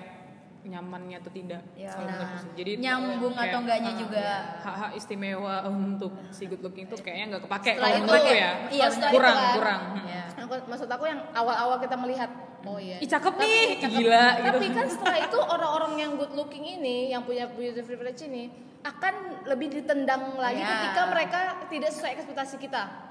nyamannya 0.60 1.16
atau 1.24 1.32
tidak. 1.32 1.62
Ya, 1.72 1.92
nah. 1.96 2.44
Jadi 2.52 2.76
nyambung 2.76 3.32
kayak, 3.32 3.48
atau 3.48 3.58
enggaknya 3.64 3.92
ah, 3.92 3.98
juga. 3.98 4.26
hak-hak 4.60 4.90
istimewa 4.94 5.54
untuk 5.66 6.12
si 6.28 6.44
good 6.44 6.60
looking 6.60 6.84
tuh 6.84 7.00
kayaknya 7.00 7.36
nggak 7.36 7.42
kepake 7.48 7.70
Setelah 7.80 7.90
kalau 7.96 8.16
itu 8.20 8.32
ya. 8.36 8.50
Iya, 8.68 8.86
kurang, 9.08 9.10
itu 9.10 9.18
kan, 9.40 9.56
kurang. 9.56 9.82
Ya. 10.04 10.24
Aku- 10.40 10.66
maksud 10.68 10.88
aku 10.88 11.04
yang 11.08 11.20
awal-awal 11.32 11.76
kita 11.80 11.96
melihat 11.96 12.30
oh 12.60 12.76
iya 12.76 13.00
Ih 13.00 13.08
cakep 13.08 13.32
Tapi- 13.32 13.44
nih, 13.44 13.66
cakep. 13.80 13.96
gila 14.04 14.24
gitu. 14.36 14.46
tapi 14.52 14.66
kan 14.76 14.86
setelah 14.88 15.18
itu 15.24 15.38
orang-orang 15.40 15.92
yang 15.96 16.10
good 16.20 16.32
looking 16.36 16.64
ini 16.64 17.08
yang 17.08 17.24
punya 17.24 17.48
beauty 17.48 17.80
privilege 17.80 18.20
ini 18.20 18.52
akan 18.80 19.44
lebih 19.48 19.68
ditendang 19.72 20.36
lagi 20.36 20.60
Ya. 20.60 20.68
ketika 20.68 21.02
mereka 21.08 21.38
tidak 21.68 21.88
sesuai 21.92 22.12
ekspektasi 22.16 22.56
kita 22.56 23.09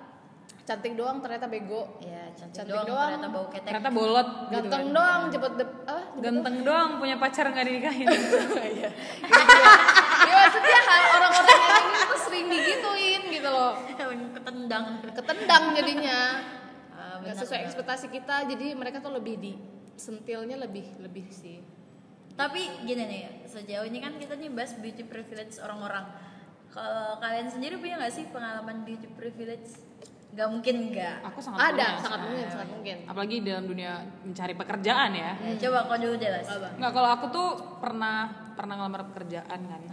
cantik 0.70 0.94
doang 0.94 1.18
ternyata 1.18 1.46
bego 1.46 1.98
Ya, 2.00 2.30
cantik, 2.32 2.62
Cantik 2.62 2.70
doang, 2.72 2.86
doang. 2.86 3.08
ternyata 3.10 3.28
bau 3.28 3.46
ketek. 3.48 3.66
Ternyata 3.68 3.90
bolot 3.90 4.28
gitu 4.30 4.54
ganteng 4.54 4.84
kan. 4.86 4.94
doang 4.94 5.22
cepet 5.28 5.52
dep 5.58 5.72
ah 5.84 6.04
Ganteng 6.16 6.56
doang 6.62 6.90
punya 6.96 7.16
pacar 7.18 7.46
nggak 7.48 7.66
dinikahin. 7.66 8.06
ya 8.80 8.90
maksudnya 10.36 10.80
hal 10.80 11.02
orang-orang 11.12 11.58
yang 11.58 11.86
ini 11.88 12.00
tuh 12.06 12.20
sering 12.20 12.46
digituin 12.48 13.22
gitu 13.32 13.50
loh 13.50 13.74
ketendang. 14.36 14.84
ketendang 15.10 15.64
jadinya 15.74 16.20
Ah, 16.92 17.16
nggak 17.18 17.32
benar, 17.32 17.42
sesuai 17.42 17.58
benar. 17.58 17.68
ekspektasi 17.68 18.06
kita 18.12 18.36
jadi 18.46 18.66
mereka 18.74 19.00
tuh 19.00 19.10
lebih 19.10 19.36
di 19.36 19.54
sentilnya 19.96 20.56
lebih 20.56 20.86
lebih 21.00 21.26
sih 21.30 21.60
Tapi 22.30 22.60
gini 22.84 23.04
nih, 23.04 23.24
sejauh 23.46 23.84
ini 23.84 24.00
kan 24.00 24.16
kita 24.16 24.32
nih 24.34 24.48
bahas 24.48 24.72
beauty 24.74 25.04
privilege 25.04 25.60
orang-orang. 25.60 26.08
Kalau 26.70 27.20
kalian 27.20 27.52
sendiri 27.52 27.76
punya 27.76 28.00
nggak 28.00 28.14
sih 28.14 28.24
pengalaman 28.28 28.88
beauty 28.88 29.12
privilege? 29.12 29.76
Gak 30.30 30.48
mungkin 30.48 30.76
enggak. 30.90 31.26
Aku 31.26 31.42
sangat 31.42 31.74
ada 31.74 31.86
punya. 31.90 32.02
sangat 32.06 32.20
mungkin 32.22 32.46
sangat 32.48 32.70
mungkin 32.70 32.98
Apalagi 33.10 33.36
dalam 33.42 33.66
dunia 33.66 33.92
mencari 34.22 34.54
pekerjaan 34.54 35.12
ya. 35.18 35.32
Ya, 35.42 35.54
coba 35.58 35.78
kau 35.90 35.98
dulu 35.98 36.16
deh, 36.16 36.30
Las. 36.30 36.48
Apa? 36.48 36.68
Nggak 36.78 36.92
kalau 36.94 37.10
aku 37.18 37.26
tuh 37.34 37.48
pernah 37.82 38.18
pernah 38.54 38.74
ngelamar 38.78 39.10
pekerjaan 39.10 39.60
kan. 39.66 39.84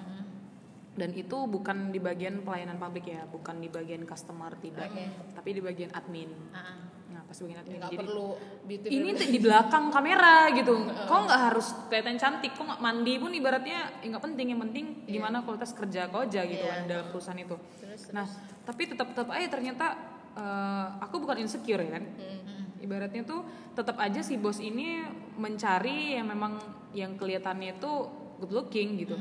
Dan 0.97 1.13
itu 1.13 1.37
bukan 1.45 1.93
di 1.93 2.01
bagian 2.01 2.41
pelayanan 2.41 2.81
publik 2.81 3.13
ya, 3.13 3.29
bukan 3.29 3.61
di 3.61 3.69
bagian 3.69 4.09
customer 4.09 4.49
tidak, 4.57 4.89
Oke. 4.89 5.05
tapi 5.37 5.53
di 5.53 5.61
bagian 5.61 5.93
admin. 5.93 6.33
Ah, 6.57 6.73
ah. 6.73 6.77
Nah, 7.13 7.21
pas 7.21 7.37
bagian 7.37 7.61
admin. 7.61 7.77
nggak 7.77 7.93
Jadi 7.93 8.01
perlu 8.01 8.29
beauty 8.65 8.87
ini 8.89 9.11
di 9.13 9.37
belakang 9.37 9.93
kamera 9.93 10.49
gitu. 10.57 10.73
Kok 10.89 11.21
nggak 11.29 11.41
harus 11.53 11.67
kelihatan 11.93 12.17
cantik, 12.17 12.57
kok 12.57 12.65
nggak 12.65 12.81
mandi 12.81 13.13
pun 13.21 13.29
ibaratnya 13.29 13.93
ya 14.01 14.09
nggak 14.09 14.25
penting. 14.25 14.47
Yang 14.57 14.61
penting 14.69 14.85
gimana 15.05 15.45
kualitas 15.45 15.77
kerja 15.77 16.09
kau 16.09 16.25
aja 16.25 16.41
gitu 16.49 16.65
Iya. 16.65 16.73
kan 16.73 16.81
dalam 16.89 17.07
perusahaan 17.13 17.41
itu. 17.45 17.57
Terus, 17.77 18.01
Nah, 18.17 18.25
tapi 18.65 18.83
tetap 18.89 19.13
tetap 19.13 19.29
aja 19.29 19.49
ternyata 19.53 20.16
eh, 20.37 20.87
aku 21.01 21.25
bukan 21.25 21.43
insecure 21.43 21.81
ya 21.81 21.99
kan. 21.99 22.05
Hmm. 22.05 22.85
Ibaratnya 22.85 23.25
tuh 23.25 23.41
tetap 23.73 23.97
aja 23.99 24.21
si 24.23 24.37
bos 24.37 24.63
ini 24.63 25.03
mencari 25.37 26.15
yang 26.15 26.29
memang 26.31 26.61
yang 26.93 27.19
kelihatannya 27.19 27.81
itu 27.81 27.93
good 28.39 28.53
looking 28.53 29.01
gitu. 29.01 29.17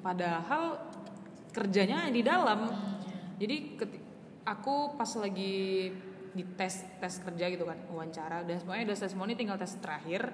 Padahal 0.00 0.78
kerjanya 1.50 2.08
di 2.08 2.22
dalam. 2.22 2.70
Jadi 3.36 3.56
keti- 3.76 4.04
aku 4.46 4.96
pas 4.96 5.10
lagi 5.18 5.90
di 6.30 6.44
tes 6.54 6.86
tes 7.02 7.14
kerja 7.18 7.50
gitu 7.50 7.66
kan 7.66 7.78
wawancara 7.90 8.46
udah 8.46 8.56
semuanya 8.62 8.82
udah 8.90 8.96
selesai 8.96 9.18
semua 9.18 9.26
ini 9.26 9.34
tinggal 9.34 9.58
tes 9.58 9.74
terakhir 9.82 10.30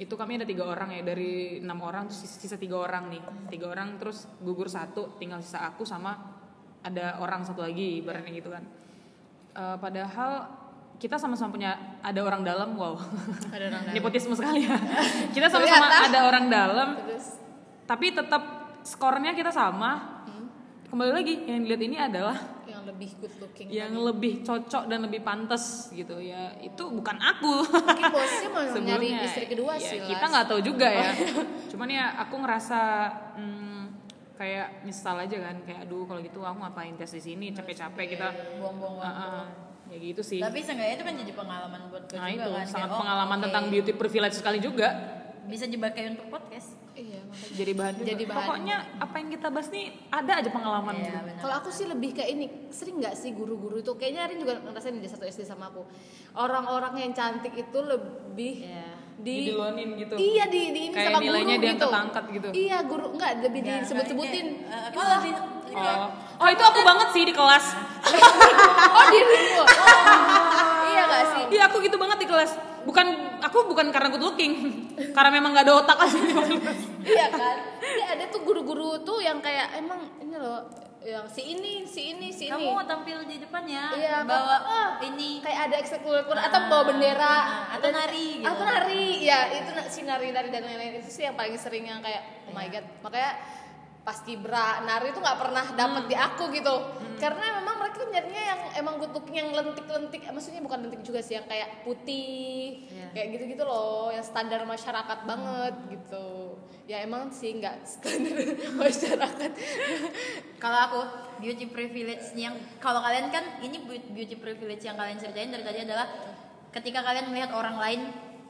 itu 0.00 0.14
kami 0.16 0.40
ada 0.40 0.48
tiga 0.48 0.64
orang 0.64 0.88
ya 0.96 1.04
dari 1.04 1.60
enam 1.60 1.78
orang 1.84 2.08
terus 2.08 2.24
sisa, 2.24 2.40
sisa 2.40 2.56
tiga 2.56 2.80
orang 2.80 3.12
nih 3.12 3.22
tiga 3.52 3.68
orang 3.68 4.00
terus 4.00 4.24
gugur 4.40 4.72
satu 4.72 5.20
tinggal 5.20 5.44
sisa 5.44 5.68
aku 5.68 5.84
sama 5.84 6.16
ada 6.80 7.20
orang 7.20 7.44
satu 7.44 7.60
lagi 7.60 8.00
ibaratnya 8.00 8.32
gitu 8.32 8.48
kan 8.48 8.64
Eh, 9.52 9.76
padahal 9.76 10.48
kita 10.96 11.20
sama-sama 11.20 11.52
punya 11.52 11.76
ada 12.00 12.20
orang 12.24 12.40
dalam 12.40 12.72
wow. 12.72 12.96
Ada 13.52 13.68
orang 13.68 13.82
dalam. 13.84 13.92
nepotisme 13.92 14.32
sekali 14.32 14.64
ya. 14.64 14.80
Kita 15.36 15.52
sama-sama 15.52 16.08
ada 16.08 16.20
orang 16.24 16.44
dalam 16.48 16.88
terus? 17.04 17.36
tapi 17.84 18.16
tetap 18.16 18.42
skornya 18.80 19.36
kita 19.36 19.52
sama. 19.52 20.24
Kembali 20.88 21.12
lagi 21.12 21.34
yang 21.48 21.64
dilihat 21.64 21.82
ini 21.88 21.96
adalah 21.96 22.36
yang 22.68 22.84
lebih 22.84 23.16
good 23.16 23.32
looking 23.40 23.64
yang 23.72 23.96
lebih 23.96 24.44
cocok 24.44 24.84
dan 24.92 25.00
lebih 25.04 25.24
pantas 25.24 25.88
gitu 25.92 26.20
ya. 26.20 26.52
Itu 26.60 26.92
bukan 26.92 27.16
aku. 27.16 27.64
Mungkin 27.64 28.04
bosnya 28.12 28.48
mau 28.52 28.64
nyari 28.88 29.08
istri 29.24 29.48
kedua 29.48 29.80
ya, 29.80 29.88
sih 29.88 29.98
kita 30.04 30.24
nggak 30.28 30.46
tahu 30.52 30.60
juga 30.60 30.88
ya. 30.92 31.12
Cuman 31.72 31.88
ya 31.88 32.12
aku 32.20 32.40
ngerasa 32.44 32.80
hmm, 33.40 33.71
kayak 34.42 34.82
nyesal 34.82 35.14
aja 35.16 35.36
kan 35.40 35.56
kayak 35.62 35.86
aduh 35.86 36.02
kalau 36.02 36.18
gitu 36.18 36.42
aku 36.42 36.58
ngapain 36.58 36.94
tes 36.94 37.06
di 37.08 37.22
sini 37.22 37.46
capek-capek 37.50 38.06
kita 38.10 38.26
buang-buang 38.58 38.98
Ah, 38.98 39.06
waktu. 39.06 39.22
ah. 39.30 39.46
ya 39.86 39.96
gitu 40.00 40.18
sih 40.20 40.40
Tapi 40.40 40.58
seenggaknya 40.58 40.94
itu 40.96 41.04
kan 41.04 41.14
jadi 41.14 41.32
pengalaman 41.32 41.80
buat 41.86 42.02
gue 42.04 42.16
nah 42.16 42.26
juga 42.26 42.34
itu 42.34 42.50
kan. 42.50 42.66
sangat 42.66 42.74
Kayak, 42.82 42.90
oh, 42.90 42.98
pengalaman 42.98 43.36
oke. 43.36 43.44
tentang 43.44 43.64
beauty 43.68 43.92
privilege 43.94 44.34
sekali 44.34 44.58
juga 44.58 44.88
Bisa 45.42 45.66
dipakai 45.66 46.02
untuk 46.08 46.26
podcast. 46.28 46.78
iya 46.92 47.18
makanya 47.20 47.54
jadi 47.56 47.72
bahan 47.72 47.92
juga. 47.92 48.06
Jadi 48.08 48.24
bahan. 48.24 48.38
pokoknya 48.38 48.76
apa 48.98 49.14
yang 49.16 49.28
kita 49.28 49.48
bahas 49.48 49.68
nih 49.68 49.84
ada 50.08 50.32
aja 50.36 50.50
pengalaman 50.50 50.94
Iya, 50.94 51.02
gitu. 51.08 51.18
Kalau 51.40 51.54
aku 51.56 51.68
sih 51.70 51.86
lebih 51.88 52.10
kayak 52.12 52.30
ini, 52.30 52.44
sering 52.68 52.96
nggak 52.96 53.14
sih 53.14 53.30
guru-guru 53.32 53.76
itu? 53.76 53.92
Kayaknya 53.92 54.20
Arin 54.22 54.38
juga 54.38 54.54
ngerasain 54.60 54.94
di 54.96 55.08
satu 55.08 55.24
SD 55.24 55.42
sama 55.42 55.66
aku. 55.66 55.82
Orang-orang 56.32 56.94
yang 56.96 57.12
cantik 57.12 57.54
itu 57.54 57.78
lebih 57.80 58.54
Iya. 58.64 59.01
Di 59.22 59.34
Didilonin 59.46 59.88
gitu. 59.96 60.14
Iya 60.18 60.44
di, 60.50 60.60
di 60.68 60.80
ini 60.84 60.90
Kayak 60.90 61.14
sama 61.14 61.18
nilainya 61.22 61.46
guru 61.46 61.54
gitu. 61.54 61.64
diangkat-angkat 61.64 62.24
gitu. 62.28 62.48
Iya 62.52 62.76
guru 62.82 63.06
enggak 63.14 63.30
lebih 63.38 63.60
Ya, 63.62 63.74
disebut-sebutin. 63.80 64.46
aku 64.66 64.98
Wah, 64.98 65.08
lebih 65.16 65.32
Oh. 65.72 66.08
oh 66.36 66.48
itu 66.52 66.60
aku 66.60 66.80
banget 66.84 67.08
sih 67.16 67.22
di 67.24 67.32
kelas. 67.32 67.64
oh 68.98 69.04
di 69.08 69.20
Oh. 69.56 69.66
iya 70.84 71.02
gak 71.06 71.24
sih? 71.32 71.42
Iya 71.48 71.62
aku 71.70 71.80
gitu 71.80 71.96
banget 71.96 72.18
di 72.20 72.28
kelas. 72.28 72.50
Bukan 72.82 73.06
aku 73.40 73.64
bukan 73.64 73.88
karena 73.88 74.10
good 74.10 74.20
looking, 74.20 74.52
karena 75.16 75.30
memang 75.30 75.54
nggak 75.54 75.64
ada 75.64 75.74
otak 75.80 75.96
aja. 75.96 76.18
iya 77.00 77.26
kan? 77.30 77.56
Iya 77.78 78.06
ada 78.12 78.24
tuh 78.28 78.42
guru-guru 78.42 79.00
tuh 79.00 79.22
yang 79.22 79.38
kayak 79.38 79.78
emang 79.78 80.02
ini 80.18 80.34
loh 80.34 80.66
yang 81.02 81.26
si 81.26 81.42
ini, 81.48 81.82
si 81.84 82.14
ini, 82.14 82.30
si 82.30 82.46
ini. 82.46 82.54
Kamu 82.68 82.82
tampil 82.82 83.26
di 83.26 83.38
depannya, 83.38 83.90
Iya, 83.92 84.22
bawa 84.22 84.56
ah, 84.60 84.88
ini. 85.00 85.42
kayak 85.42 85.60
ada 85.66 85.76
ekstrakurikuler 85.78 86.38
atau 86.40 86.60
bawa 86.66 86.82
bendera. 86.88 87.26
ah, 87.26 87.46
atau 87.74 87.88
Dan- 87.88 87.98
nari 87.98 88.28
gitu. 88.38 88.46
atau 88.46 88.64
nari 88.64 89.02
ya 89.20 89.38
itu 89.50 89.70
si 89.88 90.00
nari 90.02 90.30
nari 90.30 90.48
dan 90.48 90.62
lain-lain. 90.62 90.98
Itu 90.98 91.10
sih 91.10 91.24
yang 91.24 91.34
paling 91.34 91.54
sering 91.56 91.84
yang 91.84 91.98
kayak 91.98 92.46
oh 92.46 92.52
my 92.52 92.64
Iya. 92.64 92.78
god. 92.78 92.84
Makanya 93.02 93.32
pas 94.02 94.18
kibra 94.20 94.82
nari 94.82 95.10
itu 95.10 95.18
nggak 95.18 95.38
pernah 95.38 95.64
dapet 95.72 96.04
di 96.06 96.16
aku 96.16 96.50
gitu. 96.50 96.74
Karena 97.16 97.61
mereka 97.82 97.98
nyarinya 98.04 98.42
yang 98.46 98.60
emang 98.76 98.94
good 98.96 99.10
looking 99.10 99.36
yang 99.36 99.50
lentik-lentik 99.50 100.22
maksudnya 100.24 100.60
bukan 100.60 100.78
lentik 100.82 101.02
juga 101.02 101.18
sih 101.18 101.34
yang 101.34 101.44
kayak 101.44 101.82
putih 101.82 102.86
Iya. 102.86 103.06
kayak 103.12 103.26
gitu-gitu 103.32 103.62
loh 103.62 104.08
yang 104.08 104.22
standar 104.22 104.62
masyarakat 104.62 105.18
banget 105.22 105.74
gitu 105.90 106.56
ya 106.84 106.98
emang 107.00 107.28
sih 107.28 107.54
nggak 107.54 107.82
standar 107.92 108.36
masyarakat 108.72 109.50
Kalau 110.56 110.78
aku 110.80 111.00
beauty 111.38 111.66
privilege 111.66 112.30
yang 112.34 112.54
kalau 112.78 113.00
kalian 113.00 113.28
kan 113.28 113.58
ini 113.58 113.82
beau- 113.82 114.10
beauty 114.10 114.34
privilege 114.34 114.80
yang 114.80 114.94
kalian 114.94 115.18
ceritain 115.18 115.50
dari 115.50 115.62
tadi 115.62 115.82
adalah 115.82 116.06
ketika 116.70 117.02
kalian 117.02 117.28
melihat 117.28 117.50
orang 117.50 117.76
lain 117.76 118.00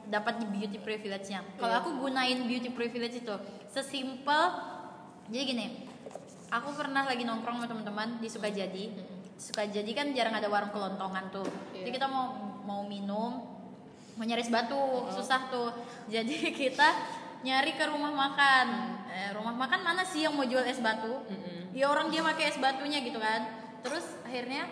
dapat 0.03 0.35
di 0.35 0.45
beauty 0.45 0.77
privilege-nya. 0.77 1.41
Kalau 1.55 1.73
Iya. 1.73 1.79
aku 1.79 1.89
gunain 1.97 2.39
beauty 2.43 2.69
privilege 2.69 3.17
itu 3.17 3.35
sesimpel 3.67 4.41
jadi 5.25 5.43
gini. 5.43 5.67
Aku 6.51 6.69
pernah 6.71 7.03
lagi 7.03 7.23
nongkrong 7.23 7.57
sama 7.57 7.67
teman-teman 7.67 8.19
di 8.19 8.27
Sukajadi. 8.27 8.85
Sukajadi 9.43 9.91
kan 9.91 10.07
jarang 10.15 10.39
ada 10.39 10.47
warung 10.47 10.71
kelontongan 10.71 11.27
tuh. 11.27 11.43
Jadi 11.75 11.91
Iya. 11.91 11.95
kita 11.99 12.07
mau 12.07 12.31
mau 12.63 12.81
minum 12.87 13.43
mau 14.15 14.23
nyari 14.23 14.39
es 14.39 14.47
batu 14.47 15.11
susah 15.11 15.51
tuh. 15.51 15.75
Jadi 16.13 16.55
kita 16.55 16.87
nyari 17.43 17.75
ke 17.75 17.83
rumah 17.91 18.15
makan. 18.15 18.67
Eh, 19.11 19.29
rumah 19.35 19.51
makan 19.51 19.83
mana 19.83 20.07
sih 20.07 20.23
yang 20.23 20.31
mau 20.31 20.47
jual 20.47 20.63
es 20.63 20.79
batu? 20.79 21.27
Ya 21.75 21.91
orang 21.91 22.07
dia 22.07 22.23
pakai 22.23 22.55
es 22.55 22.57
batunya 22.57 23.03
gitu 23.03 23.19
kan. 23.19 23.43
Terus 23.83 24.05
akhirnya 24.23 24.63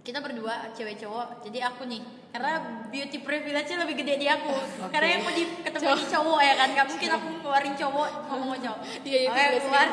kita 0.00 0.24
berdua 0.24 0.72
cewek 0.72 0.96
cowok 0.96 1.44
jadi 1.44 1.68
aku 1.68 1.84
nih. 1.84 2.00
Karena 2.32 2.62
beauty 2.88 3.20
privilege-nya 3.20 3.84
lebih 3.84 4.00
gede 4.00 4.14
di 4.16 4.26
aku. 4.30 4.54
Karena 4.94 5.18
yang 5.18 5.22
mau 5.26 5.34
di 5.36 5.44
ketemu 5.60 5.92
di 6.00 6.06
cowok. 6.08 6.38
ya 6.40 6.54
kan. 6.56 6.68
Gak 6.72 6.86
mungkin 6.88 7.10
aku 7.12 7.26
ngeluarin 7.44 7.74
cowok 7.76 8.08
ngomong 8.32 8.58
cowok. 8.64 8.80
Iya, 9.04 9.18
itu 9.20 9.36
juga 9.36 9.60
keluar 9.60 9.88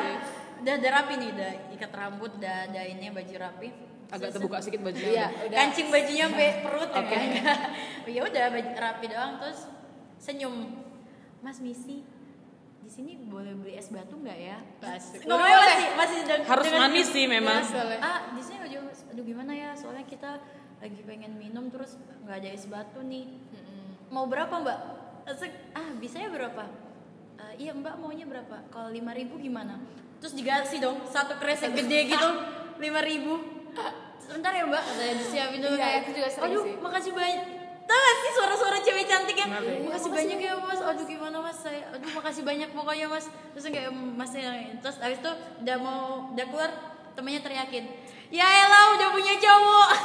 udah 0.58 0.74
ada 0.74 0.88
rapi 0.92 1.12
nih 1.16 1.28
udah 1.30 1.52
ikat 1.72 1.92
rambut 1.92 2.30
udah 2.34 2.56
ada 2.66 2.82
ini 2.82 3.08
baju 3.08 3.34
rapi. 3.36 3.68
Agak 4.08 4.32
terbuka 4.32 4.56
sedikit 4.58 4.88
bajunya. 4.88 5.10
Iya, 5.12 5.26
udah. 5.46 5.56
kancing 5.58 5.88
bajunya 5.88 6.24
sampai 6.26 6.48
perut 6.64 6.88
ya. 6.88 6.98
Oke. 6.98 7.16
kan 7.38 7.58
ya 8.06 8.20
udah 8.24 8.44
baju 8.48 8.70
rapi 8.74 9.04
doang. 9.06 9.32
Terus 9.38 9.60
senyum. 10.16 10.54
Mas 11.38 11.60
Misi 11.60 12.02
di 12.78 12.90
sini 12.90 13.20
boleh 13.20 13.52
beli 13.52 13.76
es 13.76 13.92
batu 13.92 14.16
nggak 14.16 14.38
ya? 14.40 14.58
Asik. 14.82 15.22
ngomongnya 15.22 15.54
Boleh. 15.54 15.68
masih 15.68 15.88
masih 15.94 16.18
deng- 16.24 16.46
harus 16.48 16.66
dengan- 16.66 16.82
manis 16.82 17.06
sih 17.06 17.24
memang. 17.24 17.60
Boleh. 17.62 17.98
ah 18.00 18.20
di 18.32 18.40
sini 18.40 18.58
aja 18.64 18.78
aduh 18.80 19.22
gimana 19.22 19.52
ya? 19.52 19.70
Soalnya 19.72 20.02
kita 20.02 20.40
lagi 20.78 21.00
pengen 21.04 21.36
minum 21.36 21.68
terus 21.68 21.94
nggak 22.24 22.36
ada 22.38 22.48
es 22.48 22.64
batu 22.64 23.00
nih. 23.02 23.28
Mau 24.08 24.24
berapa 24.24 24.50
mbak? 24.50 24.78
Asik, 25.28 25.52
ah 25.74 25.92
bisanya 26.00 26.32
berapa? 26.32 26.64
"Eh, 27.36 27.54
iya 27.60 27.76
mbak 27.76 28.00
maunya 28.00 28.24
berapa? 28.24 28.64
Kalau 28.66 28.88
lima 28.88 29.12
ribu 29.12 29.36
gimana 29.36 29.76
terus 30.18 30.34
dikasih 30.34 30.78
dong 30.78 30.98
satu 31.04 31.36
kresek 31.36 31.72
gede 31.74 32.08
gitu 32.08 32.28
lima 32.76 33.00
ribu. 33.00 33.38
Sebentar 34.18 34.50
ya 34.50 34.64
mbak. 34.64 34.82
Saya 34.82 35.12
disiapin 35.14 35.58
dulu 35.58 35.72
Iya, 35.72 35.82
kayak 35.82 36.00
itu 36.00 36.10
juga 36.14 36.28
sering 36.28 36.44
aduh 36.48 36.62
sih. 36.62 36.74
makasih 36.78 37.12
banyak. 37.12 37.42
Tahu 37.82 37.96
gak 37.98 38.16
sih 38.18 38.30
suara-suara 38.30 38.78
cewek 38.78 39.04
cantik 39.04 39.32
yang 39.34 39.48
Ngerti. 39.48 39.80
makasih 39.82 40.10
banyak 40.12 40.38
ya 40.38 40.52
mas. 40.54 40.80
Aduh 40.82 41.04
gimana 41.04 41.36
mas? 41.40 41.56
Saya 41.56 41.80
aduh 41.88 42.10
makasih 42.12 42.42
banyak 42.42 42.68
pokoknya 42.70 43.06
mas. 43.06 43.26
Terus 43.50 43.64
kayak 43.66 43.88
mas 43.90 44.32
yang 44.32 44.52
terus 44.78 44.96
abis 44.98 45.18
itu 45.18 45.32
udah 45.58 45.76
mau 45.78 46.00
udah 46.30 46.46
keluar 46.46 46.70
temennya 47.12 47.40
teriakin 47.40 47.84
ya 48.28 48.44
elah 48.44 48.92
udah 48.94 49.08
punya 49.10 49.34
cowok. 49.34 49.88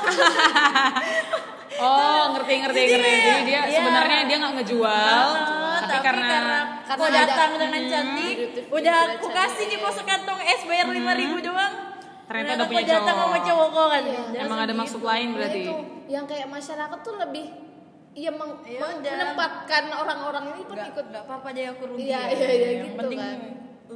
Oh 1.74 2.30
ngerti 2.32 2.54
ngerti 2.62 2.80
Jadi 2.80 2.94
ngerti. 2.94 3.10
Kayak, 3.10 3.26
jadi 3.26 3.44
dia 3.44 3.62
iya. 3.66 3.78
sebenarnya 3.82 4.20
dia 4.24 4.38
nggak 4.38 4.54
ngejual. 4.62 5.28
Ah, 5.34 5.63
tapi, 5.96 6.06
karena, 6.06 6.38
aku 6.82 7.00
karena 7.00 7.08
ada- 7.16 7.28
datang 7.28 7.52
dengan 7.56 7.82
cantik 7.86 8.36
Hmm. 8.36 8.76
udah 8.76 8.96
aku 9.12 9.28
cantik, 9.28 9.36
kasih 9.36 9.66
nih 9.66 9.72
iya. 9.72 9.80
mau 9.80 9.92
sekantong 9.92 10.40
es 10.42 10.62
bayar 10.64 10.88
lima 10.90 11.14
ribu 11.14 11.38
doang 11.40 11.74
Ternyata 12.24 12.50
udah 12.50 12.56
aku 12.58 12.72
punya 12.72 12.86
datang 12.88 13.04
cowok. 13.14 13.26
sama 13.26 13.38
cowok 13.44 13.70
kan 13.90 14.04
Iya. 14.04 14.22
Dia 14.28 14.42
emang 14.42 14.60
ada 14.60 14.74
maksud 14.74 14.98
gitu. 14.98 15.08
lain 15.08 15.28
berarti 15.32 15.60
itu 15.62 15.76
yang 16.08 16.26
kayak 16.26 16.48
masyarakat 16.48 17.00
tuh 17.00 17.16
lebih 17.18 17.46
ya 18.14 18.32
meng- 18.32 18.62
Ya 18.64 18.80
menempatkan 18.80 19.84
orang-orang 19.92 20.44
ini 20.50 20.62
pun 20.62 20.74
Nggak- 20.74 20.90
ikut 20.90 21.06
nggak 21.08 21.24
apa-apa 21.24 21.48
deh 21.50 21.66
aku 21.68 21.84
rugi 21.88 22.04
Iya, 22.06 22.20
ya. 22.20 22.30
iya, 22.32 22.48
iya, 22.48 22.68
Yang 22.70 22.82
gitu 22.84 22.98
penting 22.98 23.20
kan. 23.20 23.38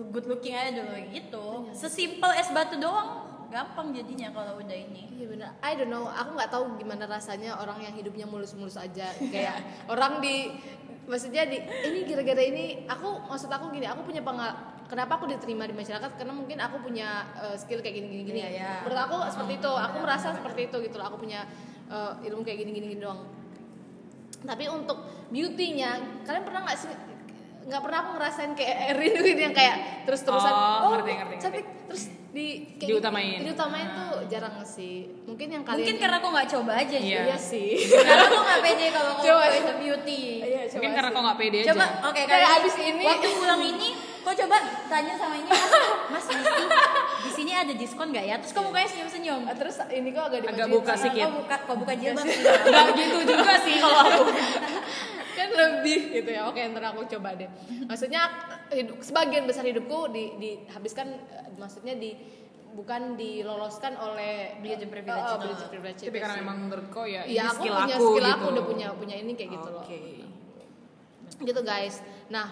good 0.08 0.25
looking 0.25 0.54
aja 0.54 0.72
dulu 0.75 0.94
gitu 1.08 1.46
sesimpel 1.72 2.32
es 2.34 2.50
batu 2.50 2.75
doang 2.75 3.10
gampang 3.48 3.89
jadinya 3.92 4.30
kalau 4.30 4.58
udah 4.58 4.75
ini 4.75 5.08
Iya 5.10 5.25
benar. 5.27 5.50
I 5.60 5.74
don't 5.74 5.88
know. 5.88 6.06
Aku 6.06 6.30
nggak 6.32 6.46
tahu 6.48 6.77
gimana 6.77 7.06
rasanya 7.06 7.56
orang 7.56 7.80
yang 7.80 7.89
hidupnya 7.92 8.22
mulus-mulus 8.24 8.77
aja. 8.77 9.10
Kayak 9.24 9.58
orang 9.89 10.20
di 10.20 10.54
maksudnya 11.08 11.48
di 11.48 11.58
ini 11.64 12.04
gara-gara 12.04 12.44
ini 12.44 12.86
aku 12.86 13.32
maksud 13.32 13.48
aku 13.48 13.72
gini. 13.72 13.88
Aku 13.88 14.04
punya 14.04 14.22
pengal 14.22 14.52
kenapa 14.92 15.20
aku 15.20 15.26
diterima 15.32 15.64
di 15.64 15.76
masyarakat 15.76 16.20
karena 16.20 16.34
mungkin 16.36 16.60
aku 16.60 16.84
punya 16.84 17.28
uh, 17.40 17.56
skill 17.56 17.80
kayak 17.80 18.04
gini 18.04 18.08
gini 18.12 18.24
gini. 18.28 18.40
Iya, 18.44 18.50
iya. 18.52 18.72
Menurut 18.84 19.00
aku 19.08 19.18
seperti 19.32 19.54
itu. 19.64 19.72
Aku 19.72 19.96
merasa 20.04 20.28
seperti 20.36 20.62
itu 20.68 20.78
gitu 20.84 20.96
loh. 21.00 21.08
Aku 21.08 21.18
punya 21.18 21.48
uh, 21.88 22.20
ilmu 22.22 22.44
kayak 22.44 22.68
gini 22.68 22.72
gini, 22.76 22.88
gini 22.94 23.02
doang. 23.02 23.24
Tapi 24.38 24.70
untuk 24.70 25.02
beauty-nya, 25.34 26.22
kalian 26.28 26.44
pernah 26.46 26.62
nggak 26.68 26.78
sih 26.78 26.92
nggak 27.68 27.84
pernah 27.84 28.00
aku 28.00 28.10
ngerasain 28.16 28.52
kayak 28.56 28.96
Erin 28.96 29.12
gitu 29.28 29.42
yang 29.44 29.52
kayak 29.52 30.08
terus 30.08 30.24
terusan 30.24 30.56
Oh, 30.56 30.88
oh, 30.88 30.90
ngerti, 30.96 31.20
ngerti, 31.20 31.36
ngerti. 31.36 31.44
cantik 31.44 31.66
terus 31.92 32.04
di 32.38 32.48
kayak 32.77 32.89
Diutamain. 32.94 33.39
diutamain 33.41 33.88
tuh 33.91 34.10
jarang 34.27 34.53
sih 34.62 35.10
mungkin 35.25 35.48
yang 35.50 35.63
kalian 35.63 35.82
mungkin 35.82 35.96
karena 35.98 36.17
aku 36.17 36.27
nggak 36.29 36.50
coba 36.51 36.72
aja 36.77 36.94
Iya. 36.96 37.22
Iya 37.25 37.38
sih. 37.41 37.70
karena 37.98 38.24
aku 38.24 38.38
nggak 38.39 38.62
pede 38.62 38.86
kalau 38.91 39.12
Coba. 39.25 39.46
itu 39.50 39.74
beauty 39.75 40.22
Iya, 40.39 40.62
mungkin 40.70 40.77
coba 40.86 40.94
karena 40.94 41.10
sih. 41.10 41.15
kok 41.15 41.24
nggak 41.24 41.39
pede 41.39 41.60
coba 41.65 41.84
aja 41.84 42.06
oke 42.06 42.20
Kayak 42.20 42.29
kali 42.29 42.46
abis 42.56 42.75
ini. 42.79 43.03
waktu 43.03 43.27
pulang 43.34 43.63
ini 43.65 43.89
kau 44.22 44.36
coba 44.36 44.58
tanya 44.86 45.13
sama 45.15 45.36
ini 45.36 45.48
mas 45.48 45.72
mas 46.12 46.25
di 47.17 47.32
sini 47.34 47.51
ada 47.53 47.72
diskon 47.72 48.12
nggak 48.12 48.25
ya 48.25 48.36
terus 48.38 48.51
kamu 48.51 48.70
kayak 48.70 48.88
senyum 48.88 49.08
senyum 49.08 49.41
Ah, 49.44 49.56
terus 49.56 49.75
ini 49.88 50.10
kok 50.12 50.24
agak 50.27 50.39
Agak 50.46 50.67
buka 50.67 50.94
sedikit. 50.94 51.25
kau 51.25 51.34
buka 51.39 51.56
kau 51.63 51.75
buka 51.77 51.94
jilbab 51.96 52.27
nggak 52.27 52.88
gitu 52.94 53.17
juga 53.25 53.53
sih 53.58 53.75
kalau 53.79 54.00
aku 54.03 54.24
lebih 55.60 56.00
gitu 56.13 56.30
ya. 56.32 56.48
Oke 56.50 56.62
ntar 56.72 56.92
aku 56.92 57.08
coba 57.08 57.36
deh. 57.36 57.50
Maksudnya 57.86 58.22
hidup 58.72 59.00
sebagian 59.00 59.48
besar 59.48 59.63
hidupku 59.63 60.12
di 60.12 60.36
dihabiskan 60.38 61.08
eh, 61.32 61.50
maksudnya 61.56 61.96
di 61.96 62.16
bukan 62.68 63.18
diloloskan 63.18 63.98
oleh 63.98 64.54
Beauty 64.62 64.86
privilege 64.86 65.18
Oh, 65.18 65.34
oh, 65.34 65.38
itu. 65.42 65.46
beauty 65.50 65.66
privilege 65.74 66.01
tapi 66.06 66.20
karena 66.22 66.36
sih. 66.38 66.46
emang 66.46 66.58
menurut 66.70 66.88
kau 66.94 67.10
ya 67.10 67.25
ini 67.25 67.42
aku 67.42 67.58
skill 67.58 67.74
punya 67.74 67.96
aku 67.98 68.06
skill 68.06 68.22
gitu. 68.22 68.36
aku 68.38 68.46
udah 68.54 68.63
punya 68.70 68.88
punya 68.94 69.16
ini 69.18 69.32
kayak 69.34 69.50
gitu 69.58 69.68
loh. 69.74 69.82
Oke. 69.82 70.00
gitu 71.38 71.62
guys. 71.66 71.96
Nah 72.30 72.48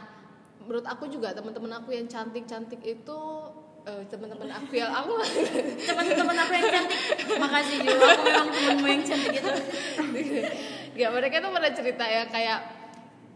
menurut 0.65 0.85
aku 0.89 1.05
juga 1.07 1.29
teman-teman 1.29 1.77
aku 1.77 1.93
yang 1.93 2.09
cantik-cantik 2.09 2.81
itu 2.81 3.19
eh, 3.85 4.01
teman-teman 4.09 4.49
aku 4.49 4.71
yang 4.73 4.89
aku 4.89 5.13
teman-teman 5.93 6.37
aku 6.41 6.51
yang 6.57 6.67
cantik. 6.73 6.99
Makasih 7.37 7.77
juga 7.85 8.05
aku 8.09 8.23
memang 8.25 8.49
temenmu 8.49 8.87
yang 8.89 9.03
cantik 9.05 9.33
itu. 9.37 9.51
Ya 10.95 11.07
mereka 11.13 11.37
tuh 11.37 11.51
pernah 11.53 11.71
cerita 11.75 12.05
ya 12.07 12.23
kayak 12.25 12.59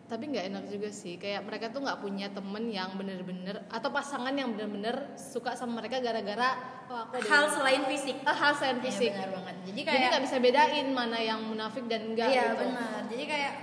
tapi 0.10 0.34
nggak 0.34 0.46
enak 0.50 0.64
juga 0.74 0.90
sih. 0.90 1.22
Kayak 1.22 1.46
mereka 1.46 1.70
tuh 1.70 1.86
nggak 1.86 2.02
punya 2.02 2.28
temen 2.34 2.66
yang 2.74 2.98
bener-bener 2.98 3.62
atau 3.70 3.94
pasangan 3.94 4.34
yang 4.34 4.58
bener-bener 4.58 5.14
suka 5.14 5.54
sama 5.54 5.86
mereka 5.86 6.02
gara-gara 6.02 6.58
oh 6.90 7.06
aku 7.06 7.22
ada 7.22 7.30
hal 7.30 7.46
selain 7.54 7.86
fisik. 7.86 8.18
Ah, 8.26 8.34
hal 8.34 8.58
selain 8.58 8.82
Iya, 8.82 8.86
fisik. 8.90 9.12
benar 9.14 9.32
banget. 9.38 9.56
Jadi 9.70 9.80
kayak 9.86 10.02
nggak 10.10 10.24
bisa 10.26 10.36
bedain 10.42 10.88
mana 10.90 11.18
yang 11.22 11.40
munafik 11.46 11.86
dan 11.86 12.02
enggak 12.10 12.28
iya 12.34 12.42
gitu. 12.52 12.66
benar. 12.66 13.02
Jadi 13.06 13.24
kayak 13.30 13.54